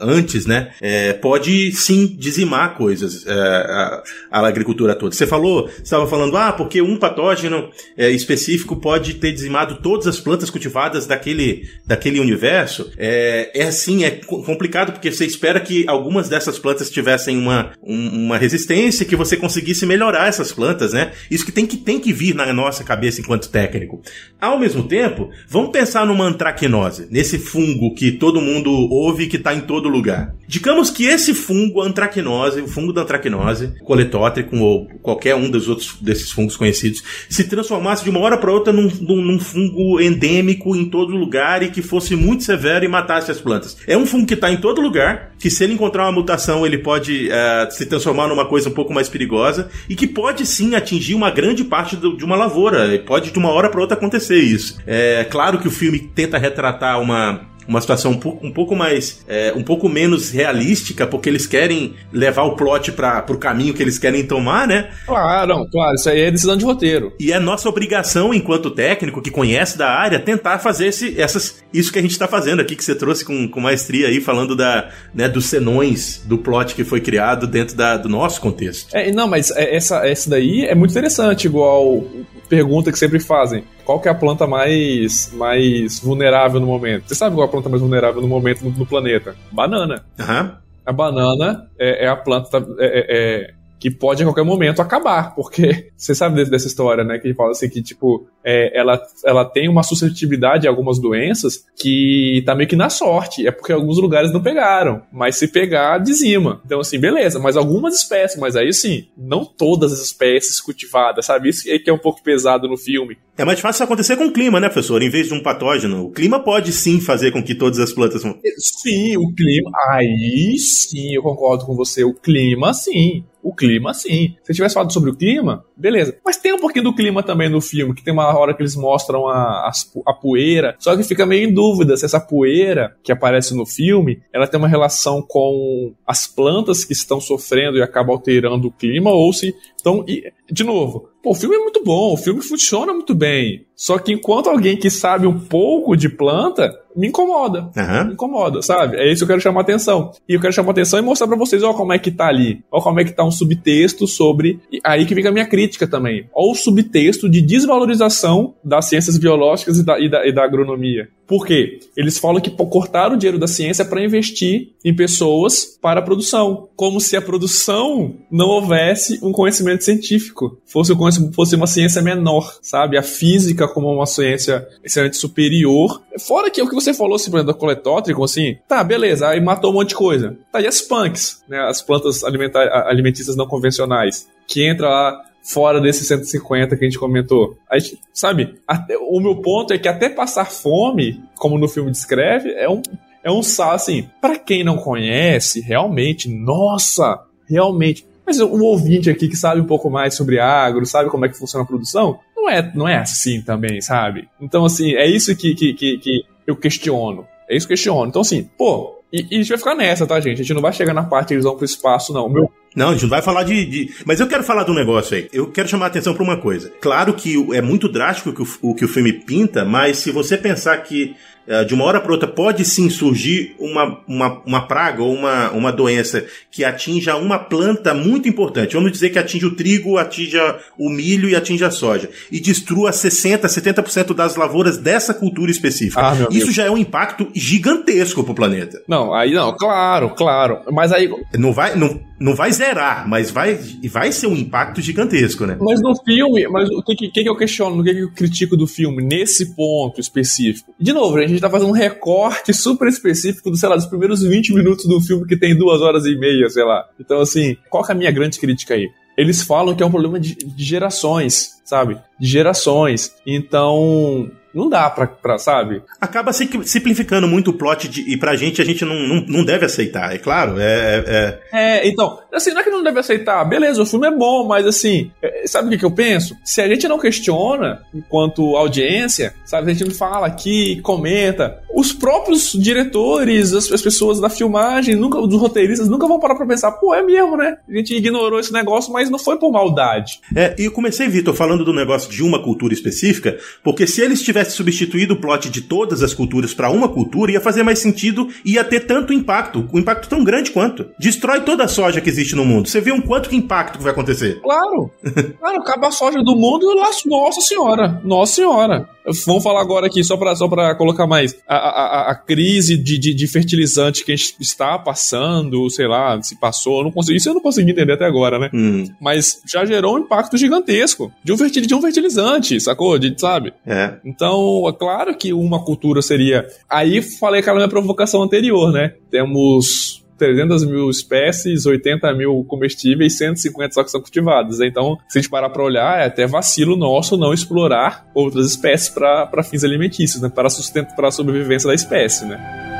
[0.00, 5.14] antes, né, é, pode sim dizimar coisas, é, a, a, agricultura toda.
[5.14, 10.20] Você falou, estava falando, ah, porque um patógeno é, específico pode ter dizimado todas as
[10.20, 16.28] plantas cultivadas daquele daquele universo, é, é assim, é complicado porque você espera que algumas
[16.28, 21.12] dessas plantas tivessem uma, um, uma resistência, que você conseguisse melhorar essas plantas, né?
[21.30, 24.02] Isso que tem que, tem que vir na nossa cabeça enquanto técnico.
[24.38, 29.54] Ao mesmo tempo, vamos pensar numa antracnose, nesse fungo que todo mundo ouve que está
[29.54, 30.34] em todo lugar.
[30.46, 35.96] Digamos que esse fungo, antracnose, o fungo da antracnose, coletótrico ou qualquer um dos outros
[36.02, 40.76] desses fungos conhecidos, se transformasse de uma hora para outra num, num, num fungo endêmico
[40.76, 43.76] em todo lugar e que que fosse muito severo e matasse as plantas.
[43.86, 46.78] É um fungo que está em todo lugar, que se ele encontrar uma mutação, ele
[46.78, 51.14] pode uh, se transformar numa coisa um pouco mais perigosa e que pode sim atingir
[51.14, 52.98] uma grande parte do, de uma lavoura.
[53.06, 54.76] Pode de uma hora para outra acontecer isso.
[54.86, 59.22] É claro que o filme tenta retratar uma uma situação um pouco, um pouco mais,
[59.28, 63.82] é, um pouco menos realística, porque eles querem levar o plot para o caminho que
[63.82, 64.88] eles querem tomar, né?
[65.06, 67.12] Claro, claro, isso aí é decisão de roteiro.
[67.20, 71.92] E é nossa obrigação, enquanto técnico que conhece da área, tentar fazer esse, essas, isso
[71.92, 74.88] que a gente está fazendo aqui, que você trouxe com, com maestria aí, falando da,
[75.14, 78.96] né, dos senões do plot que foi criado dentro da, do nosso contexto.
[78.96, 82.02] É, não, mas é, essa, essa daí é muito interessante, igual
[82.48, 83.62] pergunta que sempre fazem.
[83.88, 87.08] Qual que é a planta mais, mais vulnerável no momento?
[87.08, 89.34] Você sabe qual é a planta mais vulnerável no momento no, no planeta?
[89.50, 90.04] Banana.
[90.18, 90.50] Uhum.
[90.84, 92.58] A banana é, é a planta.
[92.78, 97.18] É, é, é que pode a qualquer momento acabar, porque você sabe dessa história, né?
[97.18, 102.42] Que fala assim que, tipo, é, ela, ela tem uma suscetibilidade a algumas doenças que
[102.44, 103.46] tá meio que na sorte.
[103.46, 106.60] É porque alguns lugares não pegaram, mas se pegar, dizima.
[106.64, 111.48] Então, assim, beleza, mas algumas espécies, mas aí sim, não todas as espécies cultivadas, sabe?
[111.48, 113.16] Isso é que é um pouco pesado no filme.
[113.36, 115.00] É mais fácil acontecer com o clima, né, professor?
[115.00, 116.06] Em vez de um patógeno.
[116.06, 118.22] O clima pode sim fazer com que todas as plantas.
[118.58, 119.70] Sim, o clima.
[119.90, 122.02] Aí sim, eu concordo com você.
[122.02, 123.24] O clima, sim.
[123.42, 124.36] O clima, sim.
[124.42, 126.16] Se tivesse falado sobre o clima, beleza.
[126.24, 128.74] Mas tem um pouquinho do clima também no filme, que tem uma hora que eles
[128.74, 129.72] mostram a, a,
[130.06, 134.20] a, poeira, só que fica meio em dúvida se essa poeira que aparece no filme,
[134.32, 139.10] ela tem uma relação com as plantas que estão sofrendo e acaba alterando o clima,
[139.10, 139.54] ou se
[139.88, 143.64] Então, e, de novo, pô, o filme é muito bom, o filme funciona muito bem.
[143.74, 147.70] Só que enquanto alguém que sabe um pouco de planta, me incomoda.
[147.76, 148.04] Aham.
[148.04, 148.96] Me incomoda, sabe?
[148.96, 150.10] É isso que eu quero chamar atenção.
[150.28, 152.62] E eu quero chamar atenção e mostrar pra vocês, ó, como é que tá ali.
[152.70, 154.60] Ó, como é que tá um subtexto sobre.
[154.70, 156.28] E aí que fica a minha crítica também.
[156.34, 161.08] Ó, o subtexto de desvalorização das ciências biológicas e da, e da, e da agronomia.
[161.28, 161.80] Por quê?
[161.94, 166.70] Eles falam que cortaram o dinheiro da ciência para investir em pessoas para a produção.
[166.74, 170.58] Como se a produção não houvesse um conhecimento científico.
[170.64, 170.94] Fosse,
[171.34, 172.96] fosse uma ciência menor, sabe?
[172.96, 176.00] A física como uma ciência extremamente superior.
[176.18, 179.40] Fora que o que você falou, assim, por exemplo, da coletótrico, assim, tá, beleza, aí
[179.40, 180.34] matou um monte de coisa.
[180.50, 181.60] Tá, e as punks, né?
[181.60, 187.56] As plantas alimentícias não convencionais, que entra lá fora desses 150 que a gente comentou.
[187.70, 191.90] A gente, sabe, até- o meu ponto é que até passar fome, como no filme
[191.90, 192.82] descreve, é um,
[193.24, 198.06] é um sal, assim, pra quem não conhece, realmente, nossa, realmente.
[198.26, 201.38] Mas o ouvinte aqui que sabe um pouco mais sobre agro, sabe como é que
[201.38, 204.28] funciona a produção, não é, não é assim também, sabe?
[204.40, 207.26] Então, assim, é isso que, que, que, que eu questiono.
[207.48, 208.06] É isso que eu questiono.
[208.08, 210.34] Então, assim, pô, e, e a gente vai ficar nessa, tá, gente?
[210.40, 212.28] A gente não vai chegar na parte que eles vão pro espaço, não.
[212.28, 214.74] Meu Não, a gente não vai falar de, de- Mas eu quero falar de um
[214.74, 215.28] negócio aí.
[215.32, 216.70] Eu quero chamar a atenção pra uma coisa.
[216.80, 220.10] Claro que é muito drástico o que o, o que o filme pinta, mas se
[220.10, 221.16] você pensar que
[221.46, 225.50] eh, de uma hora para outra pode sim surgir uma, uma, uma praga ou uma,
[225.52, 228.74] uma doença que atinja uma planta muito importante.
[228.74, 232.10] Vamos dizer que atinge o trigo, atinja o milho e atinge a soja.
[232.30, 236.02] E destrua 60%, 70% das lavouras dessa cultura específica.
[236.02, 238.82] Ah, Isso já é um impacto gigantesco pro planeta.
[238.86, 240.60] Não, aí não, claro, claro.
[240.72, 241.10] Mas aí.
[241.36, 243.58] Não vai, não, não vai zerar, mas vai,
[243.90, 245.56] vai ser um impacto gigantesco, né?
[245.60, 248.56] Mas no filme, mas o que, que, que eu questiono, o que, que eu critico
[248.56, 250.74] do filme, nesse ponto específico?
[250.78, 254.22] De novo, a gente tá fazendo um recorte super específico do, sei lá, dos primeiros
[254.22, 256.84] 20 minutos do filme que tem duas horas e meia, sei lá.
[256.98, 258.88] Então, assim, qual que é a minha grande crítica aí?
[259.16, 261.98] Eles falam que é um problema de, de gerações, sabe?
[262.18, 263.14] De gerações.
[263.26, 265.82] Então, não dá pra, pra sabe?
[266.00, 269.44] Acaba si- simplificando muito o plot de, e pra gente a gente não, não, não
[269.44, 270.56] deve aceitar, é claro.
[270.58, 274.10] É, é- É, então, assim, não é que não deve aceitar, beleza, o filme é
[274.10, 276.34] bom, mas assim, é, sabe o que, que eu penso?
[276.44, 281.92] Se a gente não questiona, enquanto audiência, sabe, a gente não fala aqui, comenta, os
[281.92, 286.72] próprios diretores, as, as pessoas da filmagem, nunca, os roteiristas nunca vão parar pra pensar,
[286.72, 287.58] pô, é mesmo, né?
[287.68, 290.20] A gente ignorou esse negócio, mas não foi por maldade.
[290.34, 294.22] é, e eu comecei, Vitor, falando do negócio de uma cultura específica, porque se eles
[294.22, 298.28] tivessem substituído o plot de todas as culturas pra uma cultura, ia fazer mais sentido
[298.44, 300.86] e ia ter tanto impacto, um impacto tão grande quanto.
[300.98, 302.68] Destrói toda a soja que existe no mundo.
[302.68, 304.40] Você vê um quanto que impacto que vai acontecer.
[304.40, 304.90] Claro,
[305.38, 308.88] claro, acaba a soja do mundo, nossa senhora, nossa senhora.
[309.26, 312.98] Vamos falar agora aqui, só pra, só pra colocar mais, a, a, a- crise de,
[312.98, 317.16] de, de fertilizante que a gente está passando, sei lá, se passou, eu não consegui,
[317.18, 318.50] isso eu não consegui entender até agora, né?
[318.52, 322.98] Hum, Mas já gerou um impacto gigantesco de um, fertil, de um fertilizante, sacou?
[322.98, 323.52] De, sabe?
[323.66, 323.94] é.
[324.04, 326.46] Então, é claro que uma cultura seria.
[326.68, 328.92] Aí falei aquela minha provocação anterior, né?
[329.10, 334.60] Temos 300 mil espécies, 80 mil comestíveis, 150 só que são cultivadas.
[334.60, 338.88] Então, se a gente parar pra olhar, é até vacilo nosso não explorar outras espécies
[338.88, 340.28] para fins alimentícios, né?
[340.28, 342.77] Para sustento, para a sobrevivência da espécie, né?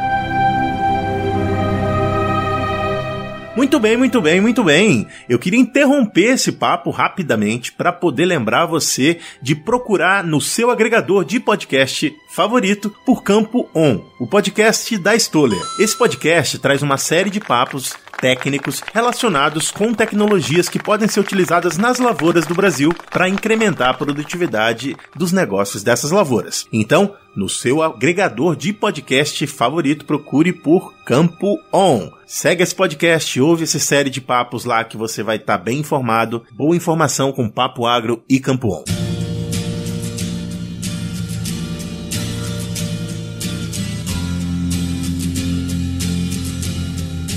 [3.58, 5.08] Muito bem, muito bem, muito bem.
[5.28, 11.24] Eu queria interromper esse papo rapidamente para poder lembrar você de procurar no seu agregador
[11.24, 15.60] de podcast favorito por Campo On, o podcast da Stoller.
[15.76, 21.78] Esse podcast traz uma série de papos técnicos relacionados com tecnologias que podem ser utilizadas
[21.78, 26.66] nas lavouras do Brasil para incrementar a produtividade dos negócios dessas lavouras.
[26.72, 32.10] Então, no seu agregador de podcast favorito, procure por Campo On.
[32.26, 36.44] Segue esse podcast, ouve essa série de papos lá que você vai estar bem informado.
[36.52, 39.27] Boa informação com Papo Agro e Campo On.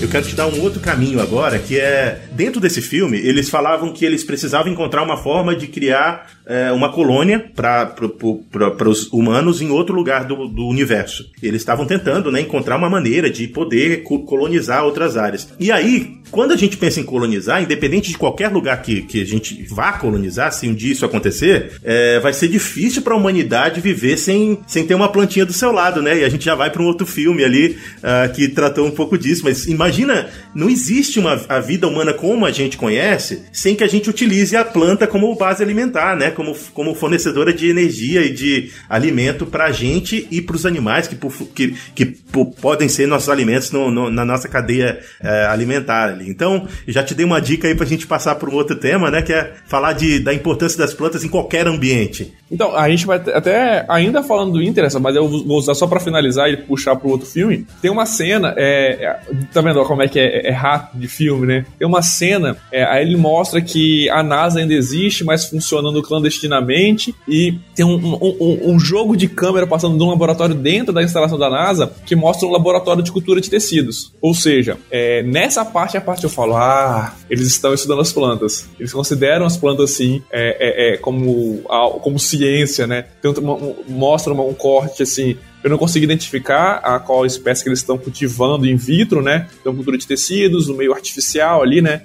[0.02, 3.94] Eu quero te dar um outro caminho agora, que é dentro desse filme eles falavam
[3.94, 9.70] que eles precisavam encontrar uma forma de criar é, uma colônia para os humanos em
[9.70, 11.30] outro lugar do, do universo.
[11.42, 15.48] Eles estavam tentando né, encontrar uma maneira de poder co- colonizar outras áreas.
[15.60, 19.26] E aí, quando a gente pensa em colonizar, independente de qualquer lugar que, que a
[19.26, 23.80] gente vá colonizar, se um dia isso acontecer, é, vai ser difícil para a humanidade
[23.82, 26.20] viver sem, sem ter uma plantinha do seu lado, né?
[26.20, 29.16] E a gente já vai para um outro filme ali ah, que tratou um pouco
[29.18, 29.42] disso.
[29.44, 33.88] Mas imagina, não existe uma a vida humana como a gente conhece sem que a
[33.88, 36.32] gente utilize a planta como base alimentar, né?
[36.32, 41.08] Como, como fornecedora de energia e de alimento para a gente e para os animais
[41.10, 41.18] que,
[41.54, 46.30] que, que po- podem ser nossos alimentos no- no- na nossa cadeia eh, alimentar ali.
[46.30, 49.22] Então, já te dei uma dica aí pra gente passar para um outro tema, né?
[49.22, 52.34] Que é falar de, da importância das plantas em qualquer ambiente.
[52.50, 56.00] Então, a gente vai até, ainda falando do Interessa, mas eu vou usar só para
[56.00, 57.66] finalizar e puxar pro outro filme.
[57.82, 59.20] Tem uma cena, é, é,
[59.54, 61.66] tá vendo como é que é, é rato de filme, né?
[61.78, 67.16] Tem uma cena, é, aí ele mostra que a NASA ainda existe, mas funcionando clandestinamente,
[67.28, 71.40] e tem um, um, um jogo de câmera passando de um laboratório dentro da instalação
[71.40, 74.14] da NASA que mostra um laboratório de cultura de tecidos.
[74.22, 78.70] Ou seja, é, nessa parte a parte eu falo, ah, eles estão estudando as plantas.
[78.80, 81.64] Eles consideram as plantas, assim, é, como,
[82.02, 83.06] como ciência, né?
[83.22, 87.70] Tem um, mostra uma, um corte, assim, eu não consegui identificar a qual espécie que
[87.70, 89.48] eles estão cultivando in vitro, né?
[89.60, 92.04] Então, cultura de tecidos, no meio artificial ali, né?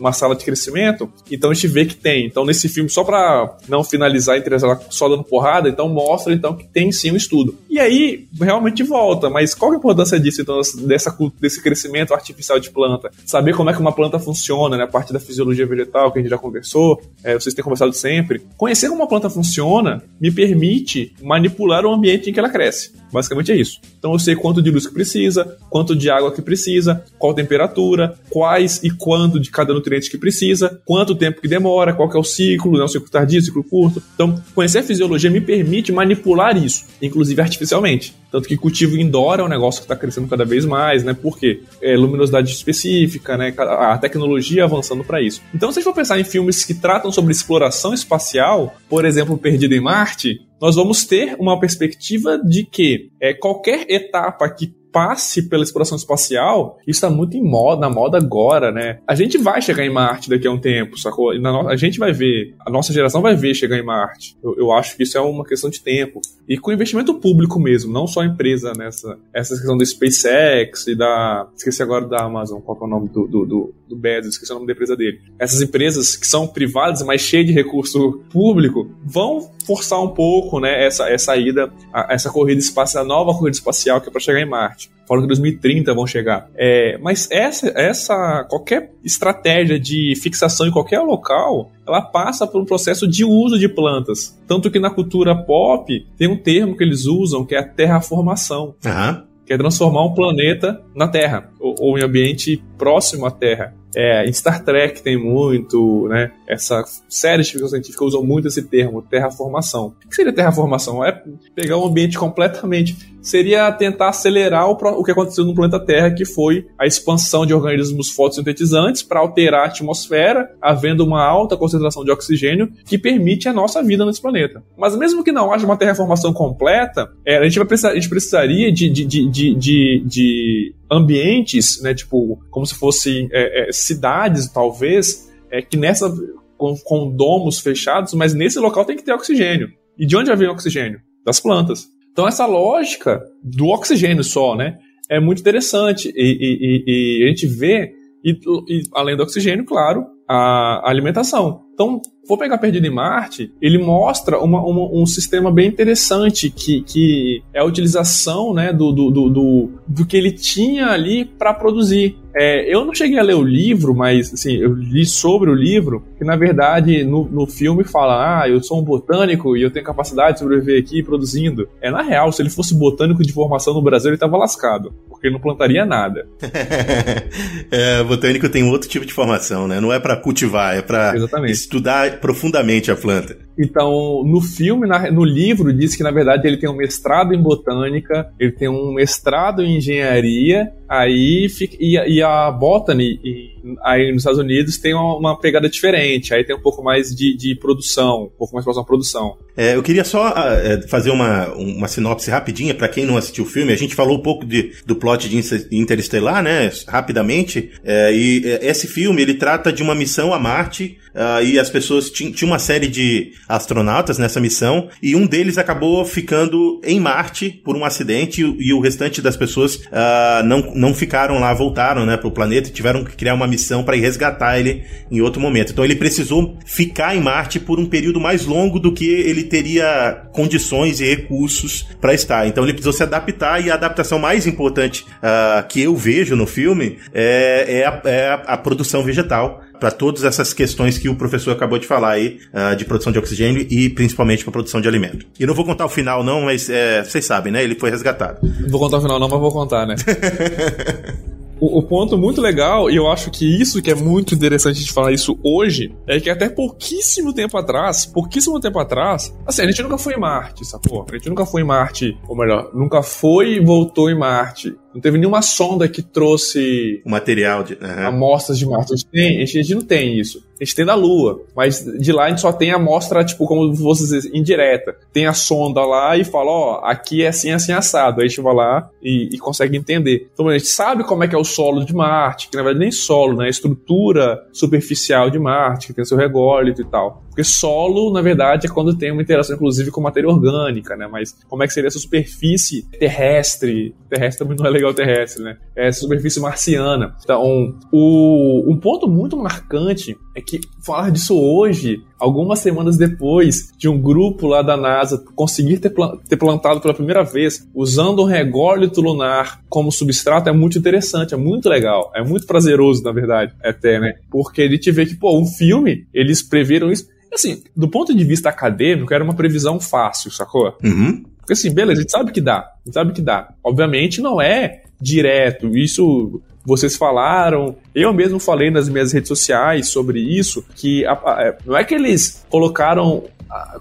[0.00, 1.10] Uma sala de crescimento.
[1.30, 2.26] Então, a gente vê que tem.
[2.26, 4.56] Então, nesse filme, só para não finalizar entre
[4.88, 7.56] só dando porrada, então mostra então que tem sim um estudo.
[7.68, 9.28] E aí, realmente volta.
[9.30, 13.10] Mas qual é a importância disso, então, dessa, desse crescimento artificial de planta?
[13.24, 14.84] Saber como é que uma planta funciona, né?
[14.84, 18.42] A parte da fisiologia vegetal que a gente já conversou, é, vocês têm conversado sempre.
[18.56, 22.92] Conhecer como uma planta funciona me permite manipular o ambiente em que ela cresce.
[23.12, 23.80] Basicamente é isso.
[23.98, 28.14] Então eu sei quanto de luz que precisa, quanto de água que precisa, qual temperatura,
[28.30, 32.20] quais e quanto de cada nutriente que precisa, quanto tempo que demora, qual que é
[32.20, 34.02] o ciclo, né, o ciclo tardio, ciclo curto.
[34.14, 38.14] Então, conhecer a fisiologia me permite manipular isso, inclusive artificialmente.
[38.30, 41.12] Tanto que cultivo indoor é um negócio que está crescendo cada vez mais, né?
[41.12, 41.62] Por quê?
[41.82, 43.52] É luminosidade específica, né?
[43.58, 45.42] A tecnologia avançando para isso.
[45.52, 49.36] Então, se a gente for pensar em filmes que tratam sobre exploração espacial, por exemplo,
[49.36, 55.48] Perdido em Marte, nós vamos ter uma perspectiva de que é, qualquer etapa que passe
[55.48, 58.98] pela exploração espacial, isso está muito em moda, na moda agora, né?
[59.06, 61.30] A gente vai chegar em Marte daqui a um tempo, sacou?
[61.30, 64.36] a gente vai ver, a nossa geração vai ver chegar em Marte.
[64.42, 66.20] Eu, eu, acho que isso é uma questão de tempo.
[66.48, 70.94] E com investimento público mesmo, não só a empresa nessa essa questão do SpaceX e
[70.94, 71.46] da.
[71.56, 74.54] Esqueci agora da Amazon, qual é o nome do, do, do, do Bezos, esqueci o
[74.54, 75.20] nome da empresa dele.
[75.38, 80.84] Essas empresas que são privadas, mas cheias de recurso público, vão forçar um pouco, né,
[80.84, 81.72] essa, essa ida,
[82.08, 84.79] essa corrida espacial, a nova corrida espacial que é para chegar em Marte.
[85.10, 86.48] Falam que 2030 vão chegar.
[86.54, 92.64] É, mas essa, essa, qualquer estratégia de fixação em qualquer local, ela passa por um
[92.64, 94.40] processo de uso de plantas.
[94.46, 98.76] Tanto que na cultura pop tem um termo que eles usam que é a terraformação.
[98.84, 99.22] Uhum.
[99.44, 103.74] Que é transformar um planeta na Terra, ou, ou em ambiente próximo à Terra.
[103.96, 106.30] É, em Star Trek tem muito, né?
[106.50, 109.94] Essa série de ficção científica usam muito esse termo, terraformação.
[110.04, 111.04] O que seria terraformação?
[111.04, 111.22] É
[111.54, 112.96] pegar um ambiente completamente.
[113.22, 117.54] Seria tentar acelerar o, o que aconteceu no planeta Terra, que foi a expansão de
[117.54, 123.52] organismos fotossintetizantes para alterar a atmosfera, havendo uma alta concentração de oxigênio que permite a
[123.52, 124.62] nossa vida nesse planeta.
[124.76, 128.08] Mas mesmo que não haja uma terraformação completa, é, a, gente vai precisar, a gente
[128.08, 131.94] precisaria de, de, de, de, de ambientes, né?
[131.94, 136.12] Tipo, como se fossem é, é, cidades, talvez, é, que nessa.
[136.60, 139.70] Com, com domos fechados, mas nesse local tem que ter oxigênio.
[139.98, 141.00] E de onde vem o oxigênio?
[141.24, 141.86] Das plantas.
[142.12, 144.76] Então essa lógica do oxigênio só, né,
[145.08, 147.94] é muito interessante e, e, e, e a gente vê
[148.24, 151.62] e, além do oxigênio, claro, a alimentação.
[151.74, 156.82] Então, vou pegar Perdido em Marte, ele mostra uma, uma, um sistema bem interessante que,
[156.82, 161.54] que é a utilização né, do, do, do, do, do que ele tinha ali para
[161.54, 162.16] produzir.
[162.36, 166.04] É, eu não cheguei a ler o livro, mas assim, eu li sobre o livro,
[166.16, 169.84] que na verdade no, no filme fala: ah, eu sou um botânico e eu tenho
[169.84, 171.68] capacidade de sobreviver aqui produzindo.
[171.80, 175.26] É na real, se ele fosse botânico de formação no Brasil, ele estava lascado, porque
[175.26, 176.26] ele não plantaria nada.
[177.70, 179.78] é, botânico tem outro tipo de formação, né?
[179.78, 181.14] Não é para cultivar, é para
[181.46, 183.36] estudar profundamente a planta.
[183.60, 188.32] Então, no filme, no livro, diz que na verdade ele tem um mestrado em botânica,
[188.38, 193.50] ele tem um mestrado em engenharia, aí fica, e, e a Botany e,
[193.84, 197.36] aí nos Estados Unidos tem uma, uma, pegada diferente, aí tem um pouco mais de,
[197.36, 199.36] de produção, um pouco mais próximo à produção.
[199.56, 203.46] É, eu queria só uh, fazer uma, uma sinopse rapidinha para quem não assistiu o
[203.46, 203.72] filme.
[203.72, 205.38] A gente falou um pouco de, do plot de
[205.70, 206.70] Interestelar, né?
[206.88, 207.70] Rapidamente.
[207.84, 211.68] É, e é, esse filme ele trata de uma missão a Marte uh, e as
[211.68, 217.50] pessoas tinham uma série de astronautas nessa missão e um deles acabou ficando em Marte
[217.64, 222.06] por um acidente e, e o restante das pessoas uh, não, não ficaram lá, voltaram,
[222.06, 225.40] né, pro planeta e tiveram que criar uma missão para ir resgatar ele em outro
[225.40, 225.72] momento.
[225.72, 230.28] Então ele precisou ficar em Marte por um período mais longo do que ele teria
[230.32, 232.46] condições e recursos para estar.
[232.46, 236.46] Então ele precisou se adaptar e a adaptação mais importante uh, que eu vejo no
[236.46, 241.16] filme é, é, a, é a, a produção vegetal para todas essas questões que o
[241.16, 244.86] professor acabou de falar aí, uh, de produção de oxigênio e principalmente para produção de
[244.86, 245.26] alimento.
[245.38, 247.64] E não vou contar o final não, mas é, vocês sabem, né?
[247.64, 248.38] Ele foi resgatado.
[248.42, 249.94] Não vou contar o final não, mas vou contar, né?
[251.60, 255.12] o, ponto muito legal, e eu acho que isso que é muito interessante de falar
[255.12, 259.98] isso hoje, é que até pouquíssimo tempo atrás, pouquíssimo tempo atrás, assim, a gente nunca
[259.98, 261.04] foi em Marte, sacou?
[261.08, 264.74] A gente nunca foi em Marte, ou melhor, nunca foi e voltou em Marte.
[264.94, 268.06] Não teve nenhuma sonda que trouxe o material de uhum.
[268.06, 268.92] amostras de Marte.
[268.92, 270.42] A gente, tem, a gente não tem isso.
[270.60, 273.46] A gente tem da Lua, mas de lá a gente só tem a amostra, tipo,
[273.46, 274.94] como você dizer, indireta.
[275.10, 278.20] Tem a sonda lá e fala, ó, aqui é assim, assim, assado.
[278.20, 280.28] Aí a gente vai lá e, e, consegue entender.
[280.34, 282.80] Então a gente sabe como é que é o solo de Marte, que na verdade
[282.80, 283.46] nem solo, né?
[283.46, 287.22] A estrutura superficial de Marte, que tem seu rególito e tal.
[287.30, 291.08] Porque solo, na verdade, é quando tem uma interação, inclusive, com matéria orgânica, né?
[291.10, 293.94] Mas como é que seria essa superfície terrestre?
[294.08, 295.56] Terrestre também não é legal terrestre, né?
[295.74, 297.14] É essa superfície marciana.
[297.22, 303.88] Então, o, um ponto muito marcante é que falar disso hoje, algumas semanas depois de
[303.88, 305.92] um grupo lá da NASA conseguir ter,
[306.28, 311.36] ter plantado pela primeira vez, usando um rególito lunar como substrato, é muito interessante, é
[311.36, 314.14] muito legal, é muito prazeroso, na verdade, até, né?
[314.30, 318.24] Porque a gente vê que, pô, um filme, eles preveram isso Assim, do ponto de
[318.24, 320.76] vista acadêmico, era uma previsão fácil, sacou?
[320.82, 321.24] Uhum.
[321.38, 322.58] Porque assim, beleza, a gente sabe que dá.
[322.58, 323.52] A gente sabe que dá.
[323.62, 325.76] Obviamente não é direto.
[325.76, 331.42] Isso vocês falaram, eu mesmo falei nas minhas redes sociais sobre isso, que a, a,
[331.42, 333.24] é, não é que eles colocaram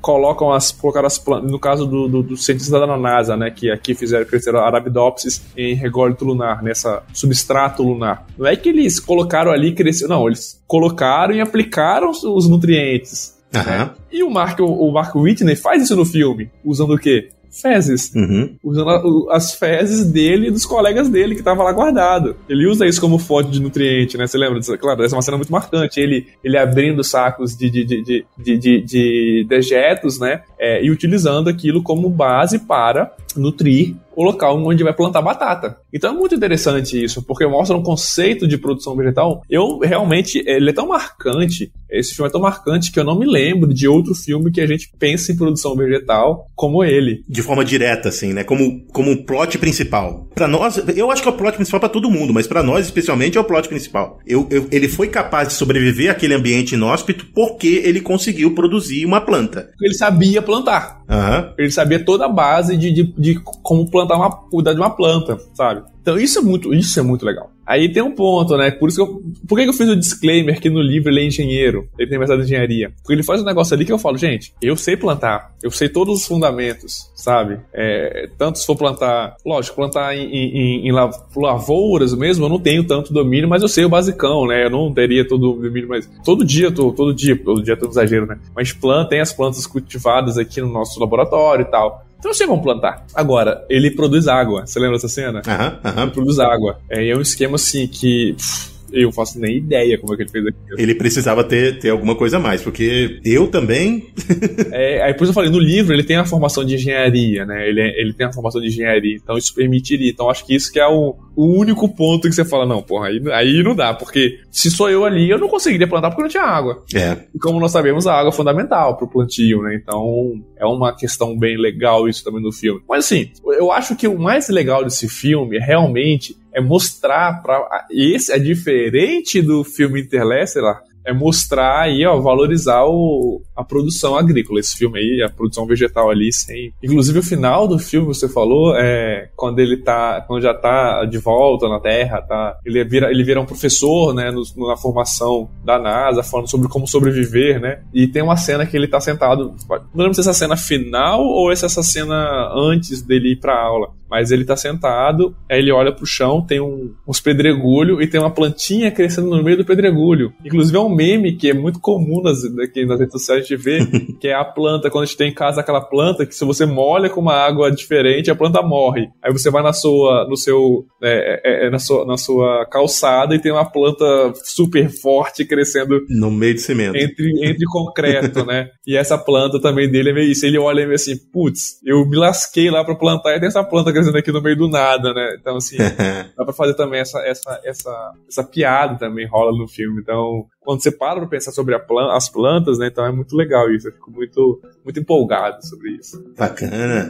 [0.01, 3.69] colocam as, colocaram as plantas, no caso do, do, do, cientista da NASA, né, que
[3.69, 8.25] aqui fizeram crescer a Arabidopsis em rególito lunar, nessa substrato lunar.
[8.37, 13.37] Não é que eles colocaram ali e cresceu, não, eles colocaram e aplicaram os nutrientes.
[13.53, 13.63] Uhum.
[13.63, 13.91] Né?
[14.11, 17.29] E o Mark, o Mark Whitney faz isso no filme, usando o quê?
[17.51, 18.13] Fezes.
[18.13, 18.55] Uhum.
[18.63, 22.35] Usando as fezes dele e dos colegas dele que tava lá guardado.
[22.47, 24.27] Ele usa isso como fonte de nutriente, né?
[24.27, 24.59] Você lembra?
[24.77, 25.99] Claro, essa é uma cena muito marcante.
[25.99, 30.41] Ele, ele abrindo sacos de, de, de, de, de, de dejetos, né?
[30.57, 35.77] É, e utilizando aquilo como base para nutrir o local onde vai plantar batata.
[35.93, 39.41] Então é muito interessante isso, porque mostra um conceito de produção vegetal.
[39.49, 43.25] Eu realmente, ele é tão marcante, esse filme é tão marcante que eu não me
[43.25, 47.23] lembro de outro filme que a gente pensa em produção vegetal como ele.
[47.29, 48.43] De forma direta, assim, né?
[48.43, 50.27] Como, como um plot principal.
[50.35, 52.85] Para nós, eu acho que é o plot principal para todo mundo, mas para nós
[52.87, 54.19] especialmente é o plot principal.
[54.27, 59.21] Eu, eu, ele foi capaz de sobreviver àquele ambiente inóspito porque ele conseguiu produzir uma
[59.21, 59.69] planta.
[59.81, 60.99] Ele sabia plantar.
[61.09, 61.53] Uhum.
[61.57, 65.37] Ele sabia toda a base de, de, de como plantar uma, cuidar de uma planta,
[65.53, 65.83] sabe?
[66.01, 67.51] Então isso é muito, isso é muito legal.
[67.69, 68.71] Aí tem um ponto, né?
[68.71, 69.21] Por isso que eu.
[69.47, 71.87] Por que eu fiz o disclaimer que no livro ele é engenheiro?
[71.99, 72.91] Ele tem mestrado em engenharia.
[72.97, 75.87] Porque ele faz um negócio ali que eu falo, gente, eu sei plantar, eu sei
[75.87, 77.59] todos os fundamentos, sabe?
[77.71, 82.83] É, tanto se for plantar, lógico, plantar em, em, em, lavouras mesmo, eu não tenho
[82.83, 84.65] tanto domínio, mas eu sei o basicão, né?
[84.65, 87.85] Eu não teria todo o domínio, mas todo dia tô, todo dia, todo dia tô
[87.85, 88.39] um exagero, né?
[88.55, 92.08] Mas planta, tem as plantas cultivadas aqui no nosso laboratório e tal.
[92.19, 93.05] Então sei como plantar.
[93.15, 94.67] Agora, ele produz água.
[94.67, 95.41] Você lembra dessa cena?
[95.47, 96.01] Aham, aham.
[96.03, 96.77] Ele produz água.
[96.89, 98.33] É, é um esquema assim que.
[98.33, 100.79] Pff, eu faço nem ideia como é que ele fez aquilo.
[100.79, 104.07] Ele precisava ter, ter alguma coisa a mais, porque eu também.
[104.71, 107.67] é, aí por isso eu falei, no livro ele tem a formação de engenharia, né?
[107.67, 110.09] Ele, é, ele tem a formação de engenharia, então isso permitiria.
[110.09, 113.07] Então acho que isso que é o, o único ponto que você fala, não, porra,
[113.07, 116.29] aí, aí não dá, porque se sou eu ali, eu não conseguiria plantar porque não
[116.29, 116.83] tinha água.
[116.93, 117.17] É.
[117.33, 119.75] E como nós sabemos, a água é fundamental pro plantio, né?
[119.75, 122.81] Então é uma questão bem legal isso também no filme.
[122.87, 127.87] Mas assim, eu acho que o mais legal desse filme é realmente é mostrar para
[127.91, 134.59] esse é diferente do filme Interstellar é mostrar aí, ó, valorizar o, a produção agrícola.
[134.59, 136.73] Esse filme aí, a produção vegetal ali, sem.
[136.83, 140.21] Inclusive o final do filme, você falou, é quando ele tá.
[140.27, 142.57] Quando já tá de volta na Terra, tá?
[142.65, 146.87] Ele vira, ele vira um professor, né, no, na formação da NASA, falando sobre como
[146.87, 147.81] sobreviver, né?
[147.93, 149.55] E tem uma cena que ele tá sentado.
[149.93, 153.99] Não lembro se essa cena final ou se essa cena antes dele ir pra aula.
[154.09, 158.19] Mas ele tá sentado, aí ele olha pro chão, tem um, uns pedregulho e tem
[158.19, 160.33] uma plantinha crescendo no meio do pedregulho.
[160.43, 163.87] Inclusive é um meme que é muito comum nas, aqui nas redes sociais de ver,
[164.19, 166.65] que é a planta, quando a gente tem em casa aquela planta que se você
[166.65, 169.09] molha com uma água diferente, a planta morre.
[169.23, 173.33] Aí você vai na sua, no seu, é, é, é na, sua, na sua calçada
[173.33, 176.97] e tem uma planta super forte crescendo no meio de cimento.
[176.97, 178.69] Entre, entre concreto, né?
[178.85, 180.45] E essa planta também dele é meio isso.
[180.45, 183.63] Ele olha e meio assim, putz, eu me lasquei lá pra plantar e tem essa
[183.63, 185.37] planta crescendo aqui no meio do nada, né?
[185.39, 185.77] Então, assim,
[186.37, 190.01] dá pra fazer também essa, essa, essa, essa piada também rola no filme.
[190.01, 192.89] Então, quando você para pra pensar sobre plan as plantas, né?
[192.91, 193.87] Então é muito legal isso.
[193.87, 196.23] Eu fico muito, muito empolgado sobre isso.
[196.37, 197.09] Bacana.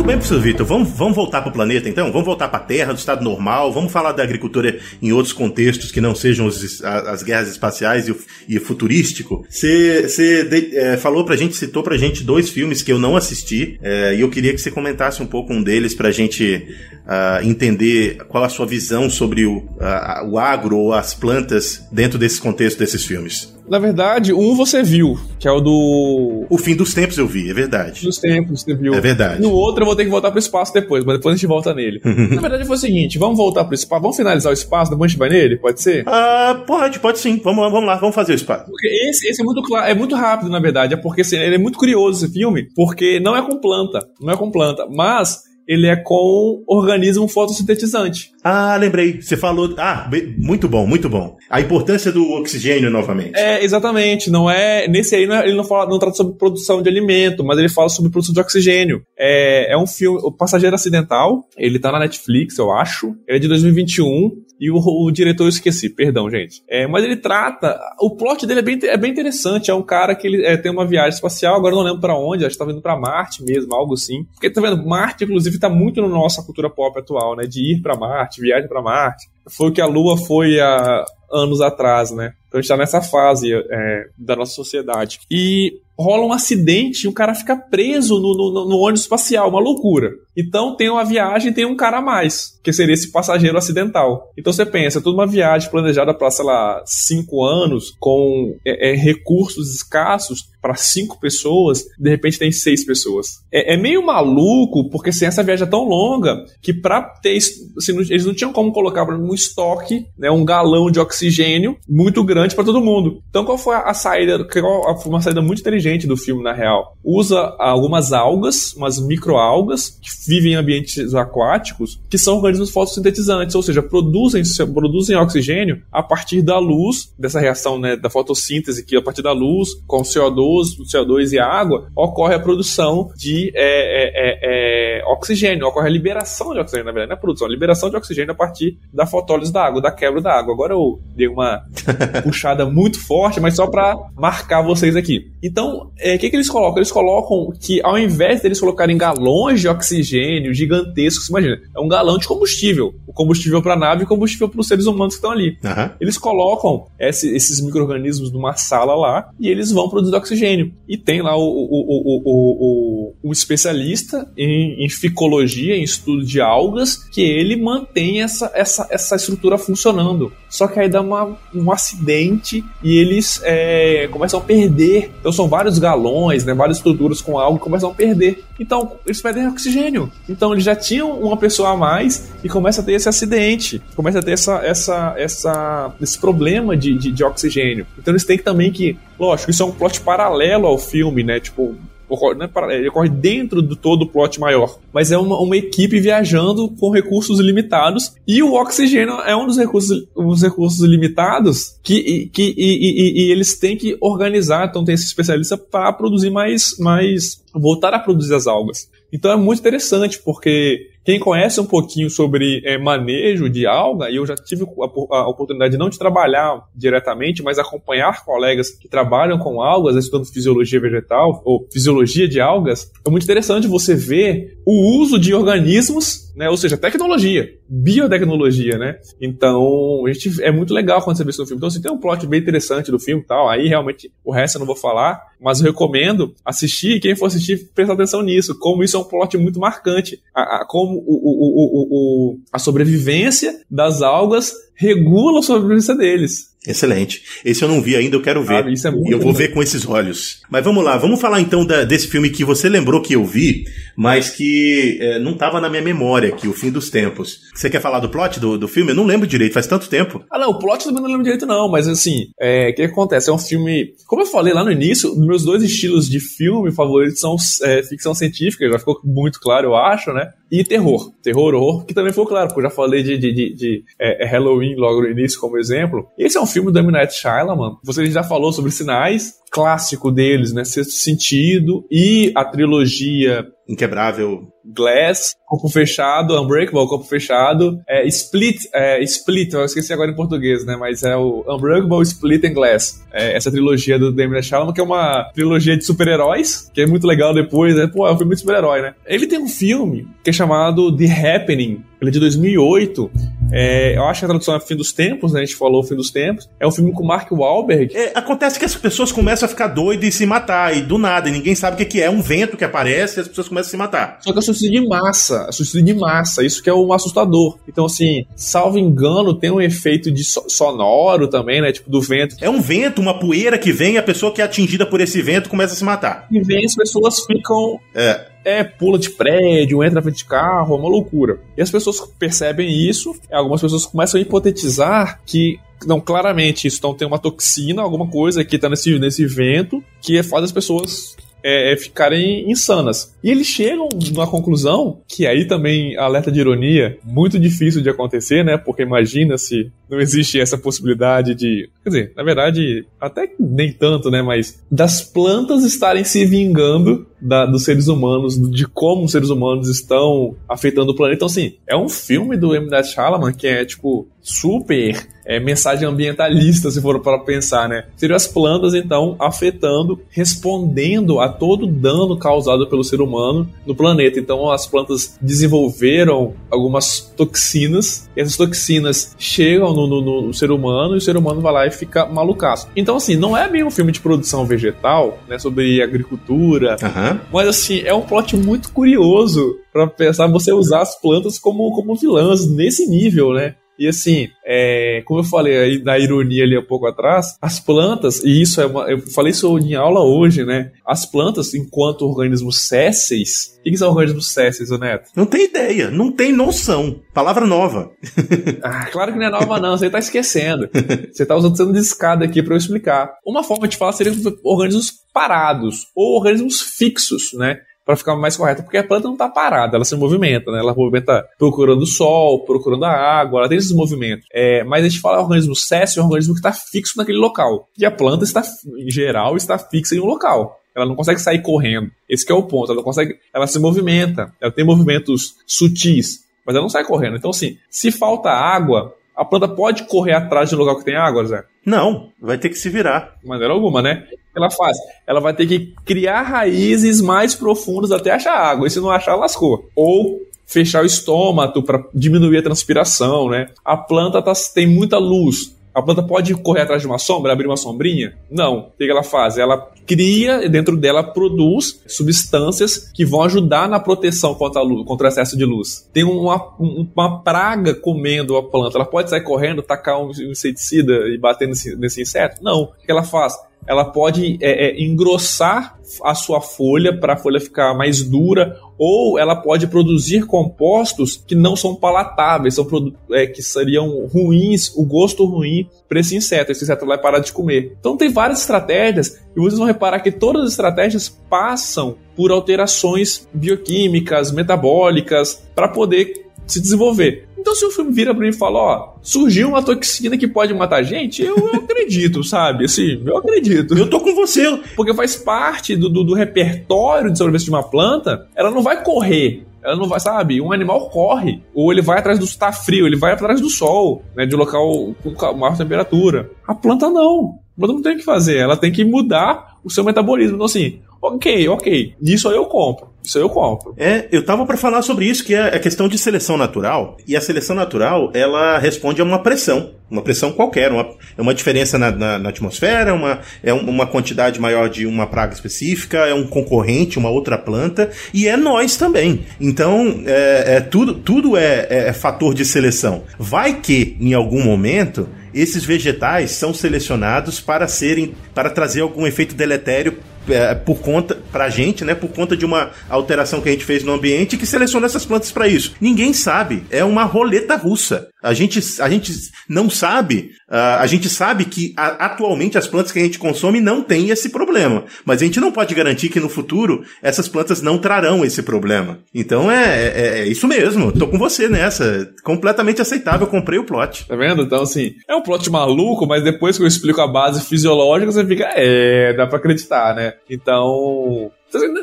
[0.00, 0.66] Muito bem, professor Vitor.
[0.66, 2.10] Vamos, vamos voltar para o planeta então?
[2.10, 3.70] Vamos voltar para a Terra, do estado normal?
[3.70, 8.12] Vamos falar da agricultura em outros contextos que não sejam os, as guerras espaciais e
[8.12, 8.16] o,
[8.48, 9.44] e futurístico?
[9.50, 14.14] Você é, falou para gente, citou para gente dois filmes que eu não assisti é,
[14.16, 16.66] e eu queria que você comentasse um pouco um deles para a gente
[17.04, 22.18] uh, entender qual a sua visão sobre o, uh, o agro ou as plantas dentro
[22.18, 23.54] desse contexto desses filmes.
[23.70, 26.44] Na verdade, um você viu, que é o do.
[26.50, 28.04] O fim dos tempos eu vi, é verdade.
[28.04, 28.92] Dos tempos, você viu.
[28.92, 29.40] É verdade.
[29.40, 31.72] No outro eu vou ter que voltar pro espaço depois, mas depois a gente volta
[31.72, 32.00] nele.
[32.04, 35.10] Na verdade foi o seguinte: vamos voltar pro espaço, vamos finalizar o espaço, depois a
[35.12, 35.56] gente vai nele?
[35.56, 36.02] Pode ser?
[36.08, 37.40] Ah, pode, pode sim.
[37.44, 38.66] Vamos, vamos lá, vamos fazer o espaço.
[38.68, 40.94] Porque esse, esse é muito claro, é muito rápido, na verdade.
[40.94, 44.04] É porque assim, ele é muito curioso esse filme, porque não é com planta.
[44.20, 44.84] Não é com planta.
[44.90, 48.32] Mas ele é com organismo fotossintetizante.
[48.42, 49.22] Ah, lembrei.
[49.22, 49.72] Você falou.
[49.78, 51.36] Ah, muito bom, muito bom.
[51.48, 53.38] A importância do oxigênio novamente.
[53.38, 54.32] É, exatamente.
[54.32, 54.88] Não é.
[54.88, 57.68] Nesse aí, não é, ele não, fala, não trata sobre produção de alimento, mas ele
[57.68, 59.04] fala sobre produção de oxigênio.
[59.16, 60.18] É, é um filme.
[60.24, 61.44] O Passageiro Acidental.
[61.56, 63.14] Ele tá na Netflix, eu acho.
[63.28, 64.42] Ele é de 2021.
[64.60, 66.62] E o, o diretor eu esqueci, perdão, gente.
[66.68, 67.80] É, mas ele trata.
[67.98, 69.70] O plot dele é bem, é bem interessante.
[69.70, 72.44] É um cara que ele é, tem uma viagem espacial, agora não lembro para onde,
[72.44, 74.24] acho que tá vindo para Marte mesmo, algo assim.
[74.34, 77.44] Porque tá vendo, Marte, inclusive, tá muito na nossa cultura pop atual, né?
[77.44, 79.28] De ir para Marte, viagem para Marte.
[79.48, 82.34] Foi o que a Lua foi há anos atrás, né?
[82.50, 85.20] Então a gente tá nessa fase é, da nossa sociedade.
[85.30, 89.60] E rola um acidente e o cara fica preso no, no, no, ônibus espacial, uma
[89.60, 90.10] loucura.
[90.36, 94.32] Então tem uma viagem tem um cara a mais, que seria esse passageiro acidental.
[94.36, 98.94] Então você pensa, toda uma viagem planejada para, sei lá, cinco anos, com é, é,
[98.94, 103.26] recursos escassos para cinco pessoas, de repente tem seis pessoas.
[103.52, 107.36] É, é, meio maluco, porque assim, essa viagem é tão longa que para ter.
[107.36, 112.39] Assim, eles não tinham como colocar um estoque, né, um galão de oxigênio muito grande
[112.54, 113.22] para todo mundo.
[113.30, 114.46] Então qual foi a saída?
[114.50, 116.96] Foi uma saída muito inteligente do filme, na real.
[117.04, 123.62] Usa algumas algas, umas microalgas, que vivem em ambientes aquáticos, que são organismos fotossintetizantes, ou
[123.62, 129.02] seja, produzem, produzem oxigênio a partir da luz, dessa reação né, da fotossíntese, que a
[129.02, 135.00] partir da luz, com CO2, CO2 e água, ocorre a produção de é, é, é,
[135.00, 137.90] é, oxigênio, ocorre a liberação de oxigênio, na verdade, não é a produção, a liberação
[137.90, 140.54] de oxigênio a partir da fotólise da água, da quebra da água.
[140.54, 141.62] Agora eu dei uma
[142.30, 145.30] puxada muito forte, mas só para marcar vocês aqui.
[145.42, 146.78] Então, o é, que, que eles colocam?
[146.78, 152.18] Eles colocam que ao invés deles colocarem galões de oxigênio gigantescos, imagina, é um galão
[152.18, 152.94] de combustível.
[153.06, 155.58] O combustível para a nave e o combustível para os seres humanos que estão ali.
[155.64, 155.90] Uhum.
[156.00, 160.72] Eles colocam esse, esses micro-organismos numa sala lá e eles vão produzir oxigênio.
[160.88, 166.40] E tem lá o, o, o, o, o especialista em, em ficologia, em estudo de
[166.40, 170.32] algas, que ele mantém essa, essa, essa estrutura funcionando.
[170.50, 175.12] Só que aí dá uma, um acidente e eles é, começam a perder.
[175.20, 178.44] Então são vários galões, né, várias estruturas com algo que começam a perder.
[178.58, 180.10] Então eles perdem oxigênio.
[180.28, 184.18] Então eles já tinham uma pessoa a mais e começa a ter esse acidente, começa
[184.18, 187.86] a ter essa, essa, essa, esse problema de, de, de oxigênio.
[187.96, 191.38] Então eles têm que também que, lógico, isso é um plot paralelo ao filme, né?
[191.38, 191.76] Tipo,
[192.10, 194.78] ocorre, não é ele ocorre dentro do todo o plot maior.
[194.92, 199.56] Mas é uma, uma equipe viajando com recursos limitados e o oxigênio é um dos
[199.56, 204.94] recursos, os recursos limitados que, que e, e, e, eles têm que organizar, então tem
[204.94, 208.88] esse especialista para produzir mais, mais, voltar a produzir as algas.
[209.12, 214.14] Então é muito interessante porque quem conhece um pouquinho sobre é, manejo de alga, e
[214.14, 219.36] eu já tive a, a, oportunidade não de trabalhar diretamente, mas acompanhar colegas que trabalham
[219.36, 225.00] com algas, estudando fisiologia vegetal ou fisiologia de algas, é muito interessante você ver o
[225.00, 228.98] uso de organismos, né, ou seja, tecnologia, biotecnologia, né?
[229.20, 231.58] Então, a gente, é muito legal quando você vê isso no filme.
[231.58, 234.60] Então, assim, tem um plot bem interessante do filme tal, aí realmente o resto eu
[234.60, 238.84] não vou falar, mas eu recomendo assistir, e quem for assistir, prestar atenção nisso, como
[238.84, 244.02] isso é um plot muito marcante, a, a como o, o, o, a sobrevivência das
[244.02, 246.49] algas regula a sobrevivência deles.
[246.66, 247.22] Excelente.
[247.44, 248.64] Esse eu não vi ainda, eu quero ver.
[248.66, 250.42] Ah, isso é muito e eu vou ver com esses olhos.
[250.50, 253.64] Mas vamos lá, vamos falar então da- desse filme que você lembrou que eu vi,
[253.96, 257.40] mas que é, não estava na minha memória aqui, O Fim dos Tempos.
[257.54, 258.90] Você quer falar do plot do, do filme?
[258.90, 260.22] Eu não lembro direito, faz tanto tempo.
[260.30, 263.30] Ah, não, o plot também não lembro direito, não, mas assim, é, o que acontece?
[263.30, 263.94] É um filme.
[264.06, 268.14] Como eu falei lá no início, meus dois estilos de filme favoritos são é, ficção
[268.14, 270.28] científica, já ficou muito claro, eu acho, né?
[270.52, 271.12] E terror.
[271.22, 274.26] Terror, horror, que também ficou claro, porque eu já falei de, de, de, de, é,
[274.26, 276.08] Halloween logo no início como exemplo.
[276.18, 276.90] Esse é um filme do M.
[276.92, 277.76] Night Shyamalan.
[277.82, 280.64] Você já falou sobre sinais, clássico deles, né?
[280.64, 284.48] Sexto Sentido e a trilogia Inquebrável.
[284.64, 290.66] Glass, Corpo Fechado, Unbreakable, Corpo Fechado, é, Split, é, Split, eu esqueci agora em português,
[290.66, 293.02] né, mas é o Unbreakable, Split and Glass.
[293.12, 297.06] É, essa trilogia do Damien Shyamalan, que é uma trilogia de super-heróis, que é muito
[297.06, 298.94] legal depois, né, pô, é um filme de super-herói, né.
[299.06, 303.10] Ele tem um filme que é chamado The Happening, ele é de 2008,
[303.52, 305.96] é, eu acho que a tradução é Fim dos Tempos, né, a gente falou Fim
[305.96, 309.48] dos Tempos, é um filme com Mark Wahlberg, É, acontece que as pessoas começam a
[309.48, 312.10] ficar doidas e se matar, e do nada, e ninguém sabe o que, que é.
[312.10, 314.18] Um vento que aparece e as pessoas começam a se matar.
[314.20, 317.58] Só que é suicídio de massa, é suicídio de massa, isso que é o assustador.
[317.68, 321.72] Então, assim, salvo engano, tem um efeito de so- sonoro também, né?
[321.72, 322.36] Tipo, do vento.
[322.40, 325.20] É um vento, uma poeira que vem, e a pessoa que é atingida por esse
[325.22, 326.26] vento começa a se matar.
[326.30, 327.78] E vem as pessoas ficam.
[327.94, 328.29] É.
[328.44, 331.40] É, pula de prédio, entra na frente de carro, é uma loucura.
[331.56, 335.58] E as pessoas percebem isso, algumas pessoas começam a hipotetizar que.
[335.86, 340.22] Não, claramente, isso então tem uma toxina, alguma coisa que tá nesse, nesse vento, que
[340.22, 343.14] faz as pessoas é, é, ficarem insanas.
[343.22, 348.44] E eles chegam numa conclusão, que aí também, alerta de ironia, muito difícil de acontecer,
[348.44, 348.56] né?
[348.56, 351.68] Porque imagina se não existe essa possibilidade de.
[351.82, 354.22] Quer dizer, na verdade, até nem tanto, né?
[354.22, 359.68] Mas das plantas estarem se vingando da- dos seres humanos, de como os seres humanos
[359.68, 361.16] estão afetando o planeta.
[361.16, 362.68] Então, assim, é um filme do M.
[362.68, 367.84] Night Shyamalan que é, tipo, super é, mensagem ambientalista, se for para pensar, né?
[367.96, 374.18] Seriam as plantas, então, afetando, respondendo a todo dano causado pelo ser humano no planeta.
[374.18, 380.94] Então, as plantas desenvolveram algumas toxinas, e essas toxinas chegam no, no- no ser humano,
[380.94, 382.68] e o ser humano vai lá e fica malucaço.
[382.74, 385.38] Então, assim, não é bem um filme de produção vegetal, né?
[385.38, 386.76] Sobre agricultura,
[387.10, 387.20] Aham.
[387.32, 391.96] mas assim, é um plot muito curioso pra pensar você usar as plantas como, como
[391.96, 393.54] vilãs nesse nível, né?
[393.80, 398.22] E assim, é, como eu falei aí na ironia ali um pouco atrás, as plantas,
[398.22, 398.90] e isso é uma.
[398.90, 400.70] Eu falei isso em aula hoje, né?
[400.86, 403.58] As plantas, enquanto organismos sésseis.
[403.58, 405.08] O que que são organismos sésseis, ô Neto?
[405.16, 407.00] Não tem ideia, não tem noção.
[407.14, 407.90] Palavra nova.
[408.62, 409.76] Ah, claro que não é nova, não.
[409.76, 410.68] Você tá esquecendo.
[411.10, 413.14] Você tá usando sendo de escada aqui pra eu explicar.
[413.24, 414.12] Uma forma de falar seria
[414.44, 417.58] organismos parados ou organismos fixos, né?
[417.90, 420.60] Pra ficar mais correto, porque a planta não tá parada, ela se movimenta, né?
[420.60, 424.26] Ela movimenta procurando o sol, procurando a água, ela tem esses movimentos.
[424.32, 427.68] É, mas a gente fala organismo céssio, é um organismo que está fixo naquele local.
[427.76, 428.44] E a planta está,
[428.78, 430.60] em geral, está fixa em um local.
[430.72, 431.90] Ela não consegue sair correndo.
[432.08, 432.66] Esse é o ponto.
[432.66, 433.16] Ela não consegue.
[433.34, 434.32] Ela se movimenta.
[434.40, 437.16] Ela tem movimentos sutis, mas ela não sai correndo.
[437.16, 440.96] Então, assim, se falta água, a planta pode correr atrás de um local que tem
[440.96, 441.44] água, Zé?
[441.64, 443.16] Não, vai ter que se virar.
[443.22, 444.04] De maneira alguma, né?
[444.10, 444.76] O que ela faz?
[445.06, 448.66] Ela vai ter que criar raízes mais profundas até achar água.
[448.66, 449.68] E se não achar, lascou.
[449.76, 453.48] Ou fechar o estômago para diminuir a transpiração, né?
[453.64, 455.54] A planta tá- tem muita luz.
[455.74, 458.14] A planta pode correr atrás de uma sombra, abrir uma sombrinha?
[458.30, 458.58] Não.
[458.58, 459.38] O que ela faz?
[459.38, 465.06] Ela cria, e dentro dela produz substâncias que vão ajudar na proteção contra, luz, contra
[465.06, 465.88] o excesso de luz.
[465.92, 468.76] Tem uma, um- uma praga comendo a planta.
[468.78, 472.42] Ela pode sair correndo, tacar um inseticida e bater nesse, nesse inseto?
[472.42, 472.62] Não.
[472.62, 473.34] O que ela faz?
[473.66, 479.18] Ela pode é, é, engrossar a sua folha para a folha ficar mais dura, ou
[479.18, 482.66] ela pode produzir compostos que não são palatáveis, são
[483.12, 486.50] é, que seriam ruins, o gosto ruim para esse inseto.
[486.50, 487.76] Esse inseto vai parar de comer.
[487.78, 493.28] Então tem várias estratégias, e vocês vão reparar que todas as estratégias passam por alterações
[493.34, 497.28] bioquímicas, metabólicas, para poder se desenvolver.
[497.40, 500.52] Então, se o filme vira pra mim e fala, ó, surgiu uma toxina que pode
[500.52, 502.66] matar a gente, eu, eu acredito, sabe?
[502.66, 503.76] Assim, eu acredito.
[503.76, 504.60] Eu tô com você.
[504.76, 508.84] Porque faz parte do, do, do repertório de sobrevivência de uma planta, ela não vai
[508.84, 509.46] correr.
[509.62, 510.40] Ela não vai, sabe?
[510.40, 511.42] Um animal corre.
[511.54, 512.26] Ou ele vai atrás do.
[512.38, 514.26] tá frio, ele vai atrás do sol, né?
[514.26, 516.30] De um local com maior temperatura.
[516.46, 517.38] A planta não.
[517.56, 518.38] A planta não tem o que fazer.
[518.38, 520.36] Ela tem que mudar o seu metabolismo.
[520.36, 521.94] Então, assim, ok, ok.
[522.02, 522.88] Isso eu compro.
[523.02, 523.74] Isso eu compro.
[523.78, 526.98] É, eu tava para falar sobre isso, que é a questão de seleção natural.
[527.08, 529.70] E a seleção natural, ela responde a uma pressão.
[529.90, 530.70] Uma pressão qualquer.
[530.70, 530.86] Uma,
[531.16, 535.06] é uma diferença na, na- na atmosfera, uma, é um- uma quantidade maior de uma
[535.06, 537.90] praga específica, é um concorrente, uma outra planta.
[538.12, 539.24] E é nós também.
[539.40, 543.04] Então, é, é tudo, tudo é, é- é fator de seleção.
[543.18, 549.34] Vai que, em algum momento, esses vegetais são selecionados para serem para trazer algum efeito
[549.34, 549.96] deletério
[550.32, 553.82] é, por conta pra gente, né, por conta de uma alteração que a gente fez
[553.82, 555.74] no ambiente que seleciona essas plantas para isso.
[555.80, 558.08] Ninguém sabe, é uma roleta russa.
[558.22, 559.12] A gente, a gente
[559.48, 563.82] não sabe, uh, a gente sabe que atualmente as plantas que a gente consome não
[563.82, 567.78] têm esse problema, mas a gente não pode garantir que no futuro essas plantas não
[567.78, 568.98] trarão esse problema.
[569.14, 574.06] Então é, é, é isso mesmo, tô com você nessa, completamente aceitável, comprei o plot.
[574.06, 574.42] Tá vendo?
[574.42, 578.26] Então assim, é um plot maluco, mas depois que eu explico a base fisiológica, você
[578.26, 580.14] fica, é, dá pra acreditar, né?
[580.28, 581.30] Então,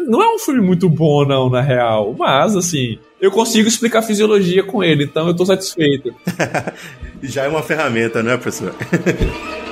[0.08, 2.16] não é um filme muito bom, não, na real.
[2.18, 6.14] Mas, assim, eu consigo explicar fisiologia com ele, então eu tô satisfeito.
[7.22, 8.76] Já é uma ferramenta, não é, professor?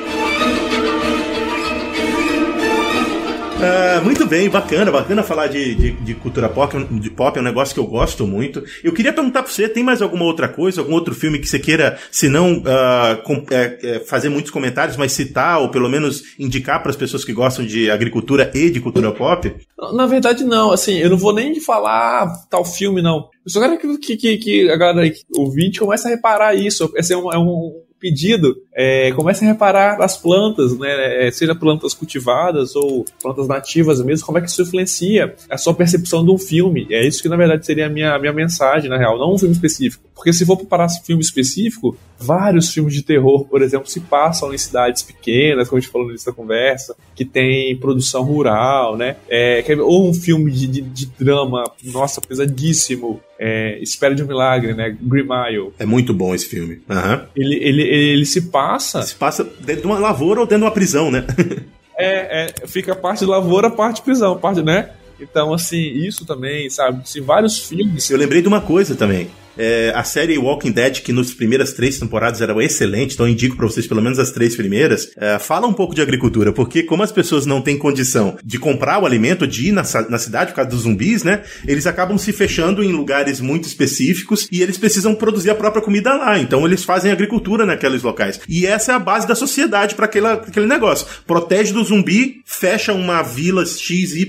[3.65, 7.43] Uh, muito bem, bacana, bacana falar de, de, de, cultura pop, de pop, é um
[7.45, 8.63] negócio que eu gosto muito.
[8.83, 11.57] Eu queria perguntar pra você, tem mais alguma outra coisa, algum outro filme que você
[11.57, 16.35] queira, se não uh, com, é, é, fazer muitos comentários, mas citar ou pelo menos
[16.37, 19.53] indicar para as pessoas que gostam de agricultura e de cultura pop?
[19.93, 23.29] Na verdade, não, assim, eu não vou nem falar tal filme, não.
[23.45, 26.91] Eu só quero que, que, que a galera, o vídeo comece a reparar isso.
[26.95, 29.11] Esse é um, é um pedido, é,
[29.45, 34.41] a reparar as plantas, né, é, seja plantas cultivadas ou plantas nativas mesmo, como é
[34.41, 36.87] que isso influencia a sua percepção de um filme.
[36.91, 39.37] É isso que, na verdade, seria a minha, a minha mensagem, na real, não um
[39.37, 40.03] filme específico.
[40.15, 44.57] Porque se for comparar filme específico, vários filmes de terror, por exemplo, se passam em
[44.57, 49.17] cidades pequenas, como a gente falou nessa conversa, que tem produção rural, né?
[49.29, 54.73] É, ou um filme de, de, de drama, nossa, pesadíssimo, é, Espera de um Milagre,
[54.73, 54.95] né?
[55.01, 55.73] Green Mile.
[55.77, 56.81] É muito bom esse filme.
[56.89, 57.25] Uhum.
[57.35, 59.01] Ele, ele, ele, ele, se passa.
[59.01, 61.25] Se passa dentro de uma lavoura ou dentro de uma prisão, né?
[61.99, 64.91] é, é, fica parte de lavoura, parte prisão, parte, né?
[65.19, 67.07] Então, assim, isso também, sabe?
[67.09, 68.09] Se vários filmes.
[68.09, 69.29] Eu lembrei de uma coisa também.
[69.57, 73.65] É, a série Walking Dead, que nas primeiras três temporadas era excelente, então indico para
[73.65, 77.11] vocês pelo menos as três primeiras, é, fala um pouco de agricultura, porque como as
[77.11, 80.69] pessoas não têm condição de comprar o alimento, de ir na, na cidade por causa
[80.71, 81.43] dos zumbis, né?
[81.67, 86.13] Eles acabam se fechando em lugares muito específicos e eles precisam produzir a própria comida
[86.13, 86.39] lá.
[86.39, 88.39] Então eles fazem agricultura naqueles locais.
[88.47, 91.07] E essa é a base da sociedade para aquele negócio.
[91.25, 94.25] Protege do zumbi, fecha uma vila XYZ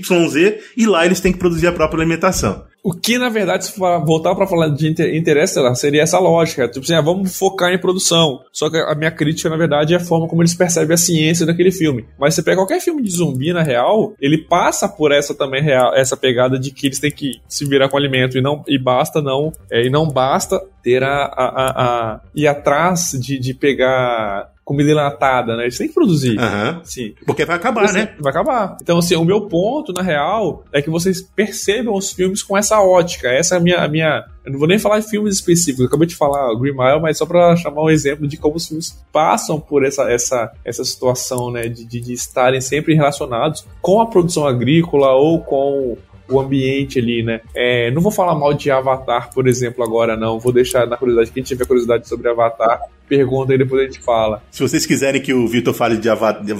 [0.75, 2.65] e lá eles têm que produzir a própria alimentação.
[2.87, 6.69] O que, na verdade, se voltar para falar de interesse, seria essa lógica.
[6.69, 8.45] Tipo assim, ah, vamos focar em produção.
[8.49, 11.45] Só que a minha crítica, na verdade, é a forma como eles percebem a ciência
[11.45, 12.05] daquele filme.
[12.17, 15.93] Mas você pega qualquer filme de zumbi, na real, ele passa por essa também real,
[15.93, 19.21] essa pegada de que eles têm que se virar com alimento e não e basta
[19.21, 24.49] não é, e não basta ter a, a, a, a ir atrás de, de pegar
[24.67, 25.63] comida enlatada, né?
[25.63, 26.37] Eles têm que produzir.
[26.37, 26.81] Uhum.
[26.83, 27.13] Sim.
[27.25, 28.13] Porque vai acabar, né?
[28.19, 28.75] Vai acabar.
[28.81, 32.81] Então, assim, o meu ponto, na real, é que vocês percebam os filmes com essa
[32.81, 33.29] ótica.
[33.29, 33.77] Essa é a minha.
[33.77, 36.73] A minha eu não vou nem falar de filmes específicos, eu acabei de falar Green
[36.73, 40.51] Mile, mas só para chamar um exemplo de como os filmes passam por essa, essa,
[40.65, 41.69] essa situação, né?
[41.69, 45.97] De, de, de estarem sempre relacionados com a produção agrícola ou com
[46.29, 47.39] o ambiente ali, né?
[47.55, 50.39] É, não vou falar mal de Avatar, por exemplo, agora não.
[50.39, 51.31] Vou deixar na curiosidade.
[51.31, 54.43] Quem tiver curiosidade sobre Avatar, pergunta e depois a gente fala.
[54.51, 56.09] Se vocês quiserem que o Vitor fale, de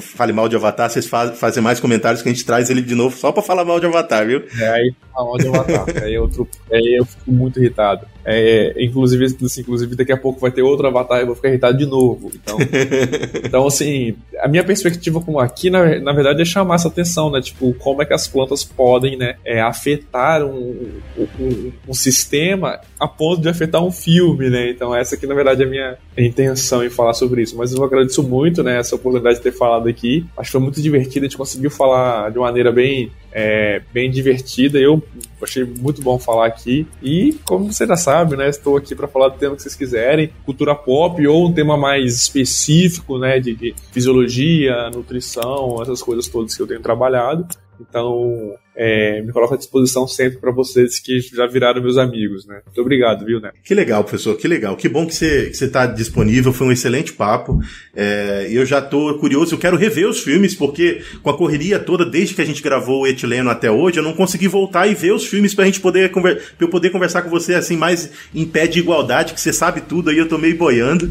[0.01, 2.95] fale mal de Avatar, vocês faz, fazem mais comentários que a gente traz ele de
[2.95, 4.43] novo só pra falar mal de Avatar, viu?
[4.59, 5.85] É, aí fala mal de Avatar.
[6.03, 8.05] aí, outro, aí eu fico muito irritado.
[8.25, 11.49] É, inclusive, assim, inclusive, daqui a pouco vai ter outro Avatar e eu vou ficar
[11.49, 12.31] irritado de novo.
[12.33, 12.57] Então,
[13.43, 17.41] então assim, a minha perspectiva como aqui, na, na verdade, é chamar essa atenção, né?
[17.41, 23.07] Tipo, como é que as plantas podem, né, é, afetar um, um, um, sistema a
[23.07, 24.71] ponto de afetar um filme, né?
[24.71, 27.55] Então, essa aqui, na verdade, é a minha intenção em falar sobre isso.
[27.55, 30.25] Mas eu agradeço muito, né, essa oportunidade de ter falado aqui.
[30.35, 34.79] Acho que foi muito divertido, a gente conseguiu falar de maneira bem, é, bem divertida.
[34.79, 35.01] Eu
[35.41, 36.87] achei muito bom falar aqui.
[37.01, 40.31] E, como você já sabe, né, estou aqui para falar do tema que vocês quiserem,
[40.45, 46.55] cultura pop ou um tema mais específico, né, de, de fisiologia, nutrição, essas coisas todas
[46.55, 47.47] que eu tenho trabalhado.
[47.79, 52.61] Então, é, me coloco à disposição sempre para vocês que já viraram meus amigos, né?
[52.63, 53.51] Muito obrigado, viu, né?
[53.63, 54.77] Que legal, professor, que legal.
[54.77, 57.59] Que bom que você está disponível, foi um excelente papo.
[57.95, 62.05] É, eu já estou curioso, eu quero rever os filmes, porque com a correria toda,
[62.05, 65.11] desde que a gente gravou o Etileno até hoje, eu não consegui voltar e ver
[65.11, 66.11] os filmes para a gente poder,
[66.59, 70.11] eu poder conversar com você assim, mais em pé de igualdade, que você sabe tudo,
[70.11, 71.09] aí eu tô meio boiando.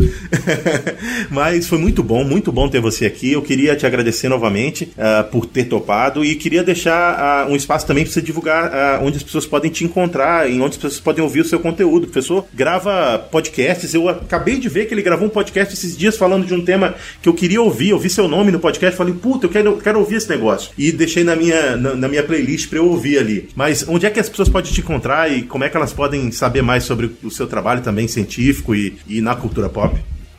[1.30, 3.32] Mas foi muito bom, muito bom ter você aqui.
[3.32, 7.58] Eu queria te agradecer novamente uh, por ter topado e queria deixar uh, um um
[7.58, 10.76] espaço também para você divulgar uh, onde as pessoas podem te encontrar, em onde as
[10.76, 12.04] pessoas podem ouvir o seu conteúdo.
[12.04, 13.94] O professor grava podcasts.
[13.94, 16.94] Eu acabei de ver que ele gravou um podcast esses dias falando de um tema
[17.20, 17.90] que eu queria ouvir.
[17.90, 20.70] Eu vi seu nome no podcast, falei, puta, eu quero, eu quero ouvir esse negócio.
[20.76, 23.48] E deixei na minha, na, na minha playlist para eu ouvir ali.
[23.56, 26.30] Mas onde é que as pessoas podem te encontrar e como é que elas podem
[26.30, 29.96] saber mais sobre o seu trabalho também científico e, e na cultura pop?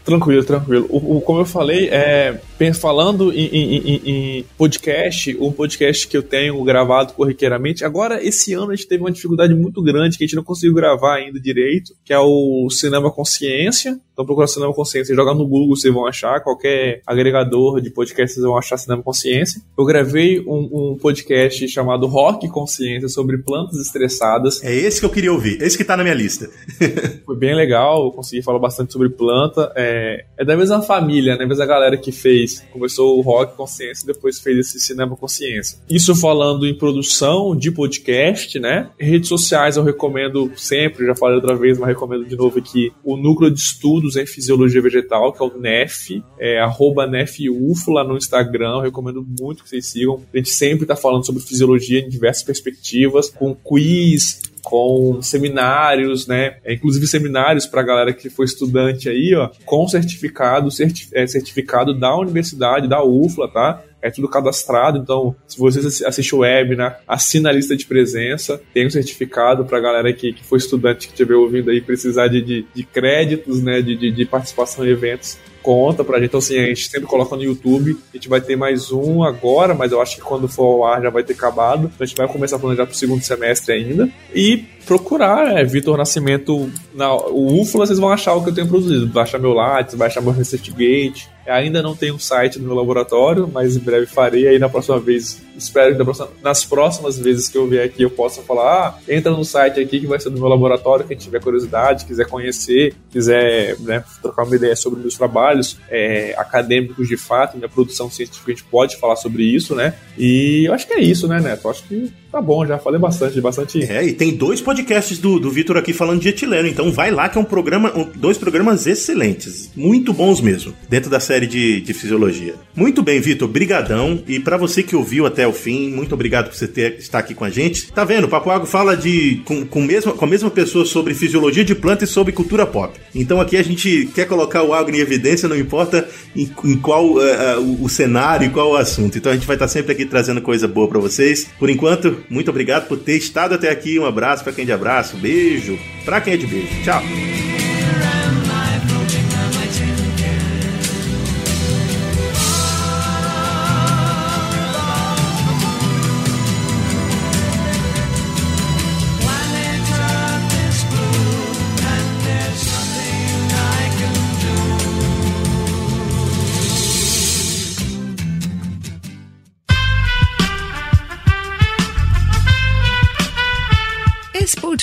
[0.08, 0.86] Tranquilo, tranquilo.
[0.90, 2.40] O, o, como eu falei, é,
[2.74, 8.72] falando em, em, em, podcast, um podcast que eu tenho gravado corriqueiramente, agora esse ano
[8.72, 11.94] a gente teve uma dificuldade muito grande que a gente não conseguiu gravar ainda direito,
[12.04, 14.00] que é o Cinema Consciência.
[14.12, 18.46] Então procura Cinema Consciência, joga no Google, vocês vão achar, qualquer agregador de podcast vocês
[18.46, 19.62] vão achar Cinema Consciência.
[19.78, 24.64] Eu gravei um, um podcast chamado Rock Consciência sobre plantas estressadas.
[24.64, 26.50] É esse que eu queria ouvir, esse que tá na minha lista.
[27.26, 29.72] Foi bem legal, eu consegui falar bastante sobre planta.
[29.76, 31.46] É, é da mesma família, né?
[31.46, 35.80] Mesma galera que fez, começou o Rock Consciência e depois fez esse Cinema Consciência.
[35.90, 38.90] Isso falando em produção de podcast, né?
[39.00, 43.18] Redes sociais eu recomendo sempre, já falei outra vez, mas recomendo de novo aqui o
[43.18, 48.82] Núcleo de Estudos em Fisiologia Vegetal, que é o NEF, é arroba no Instagram, eu
[48.82, 50.24] recomendo muito que vocês sigam.
[50.34, 56.58] A gente sempre está falando sobre fisiologia em diversas perspectivas, com quiz, com seminários, né?
[56.66, 61.26] É, inclusive seminários para a galera que foi estudante aí, ó, com certificado, certi é,
[61.26, 63.84] certificado da universidade, da UFLA, tá?
[64.02, 68.86] é tudo cadastrado, então se você assiste o webinar, assina a lista de presença, tem
[68.86, 72.42] um certificado para a galera que, que foi estudante que estiver ouvindo aí precisar de,
[72.42, 75.38] de, de créditos, né, de, de, de participação em eventos,
[75.68, 76.30] conta pra gente.
[76.30, 77.98] Então, assim, a gente sempre coloca no YouTube.
[78.14, 81.02] A gente vai ter mais um agora, mas eu acho que quando for ao ar
[81.02, 81.92] já vai ter acabado.
[81.94, 84.10] Então, a gente vai começar a planejar pro segundo semestre ainda.
[84.34, 88.68] E procurar, é, Vitor Nascimento na o UFLA, vocês vão achar o que eu tenho
[88.68, 89.08] produzido.
[89.08, 91.30] Vai achar meu Lattes, vai achar meu ResearchGate.
[91.46, 94.48] Ainda não tenho um site no meu laboratório, mas em breve farei.
[94.48, 98.10] Aí na próxima vez, espero que próxima, nas próximas vezes que eu vier aqui eu
[98.10, 101.06] possa falar: ah, entra no site aqui que vai ser do meu laboratório.
[101.06, 107.08] Quem tiver curiosidade, quiser conhecer, quiser né, trocar uma ideia sobre meus trabalhos é, acadêmicos
[107.08, 109.94] de fato, minha produção científica, a gente pode falar sobre isso, né?
[110.18, 111.62] E eu acho que é isso, né, Neto?
[111.66, 113.84] Eu acho que tá bom, já falei bastante, bastante.
[113.84, 117.30] É, e tem dois podcasts do, do Vitor aqui falando de etileno, então vai lá
[117.30, 121.82] que é um programa, um, dois programas excelentes, muito bons mesmo, dentro da série de,
[121.82, 122.56] de fisiologia.
[122.76, 126.56] Muito bem, Vitor, brigadão, e para você que ouviu até o fim, muito obrigado por
[126.56, 127.92] você ter, estar aqui com a gente.
[127.92, 131.14] Tá vendo, o Papo Água fala de, com, com, mesma, com a mesma pessoa sobre
[131.14, 133.00] fisiologia de planta e sobre cultura pop.
[133.14, 137.06] Então aqui a gente quer colocar o Agro em evidência, não importa em, em qual
[137.06, 139.18] uh, uh, o cenário e qual o assunto.
[139.18, 141.48] Então a gente vai estar sempre aqui trazendo coisa boa para vocês.
[141.58, 144.00] Por enquanto, muito obrigado por ter estado até aqui.
[144.00, 146.84] Um abraço para quem é de abraço, beijo para quem é de beijo.
[146.84, 147.02] Tchau.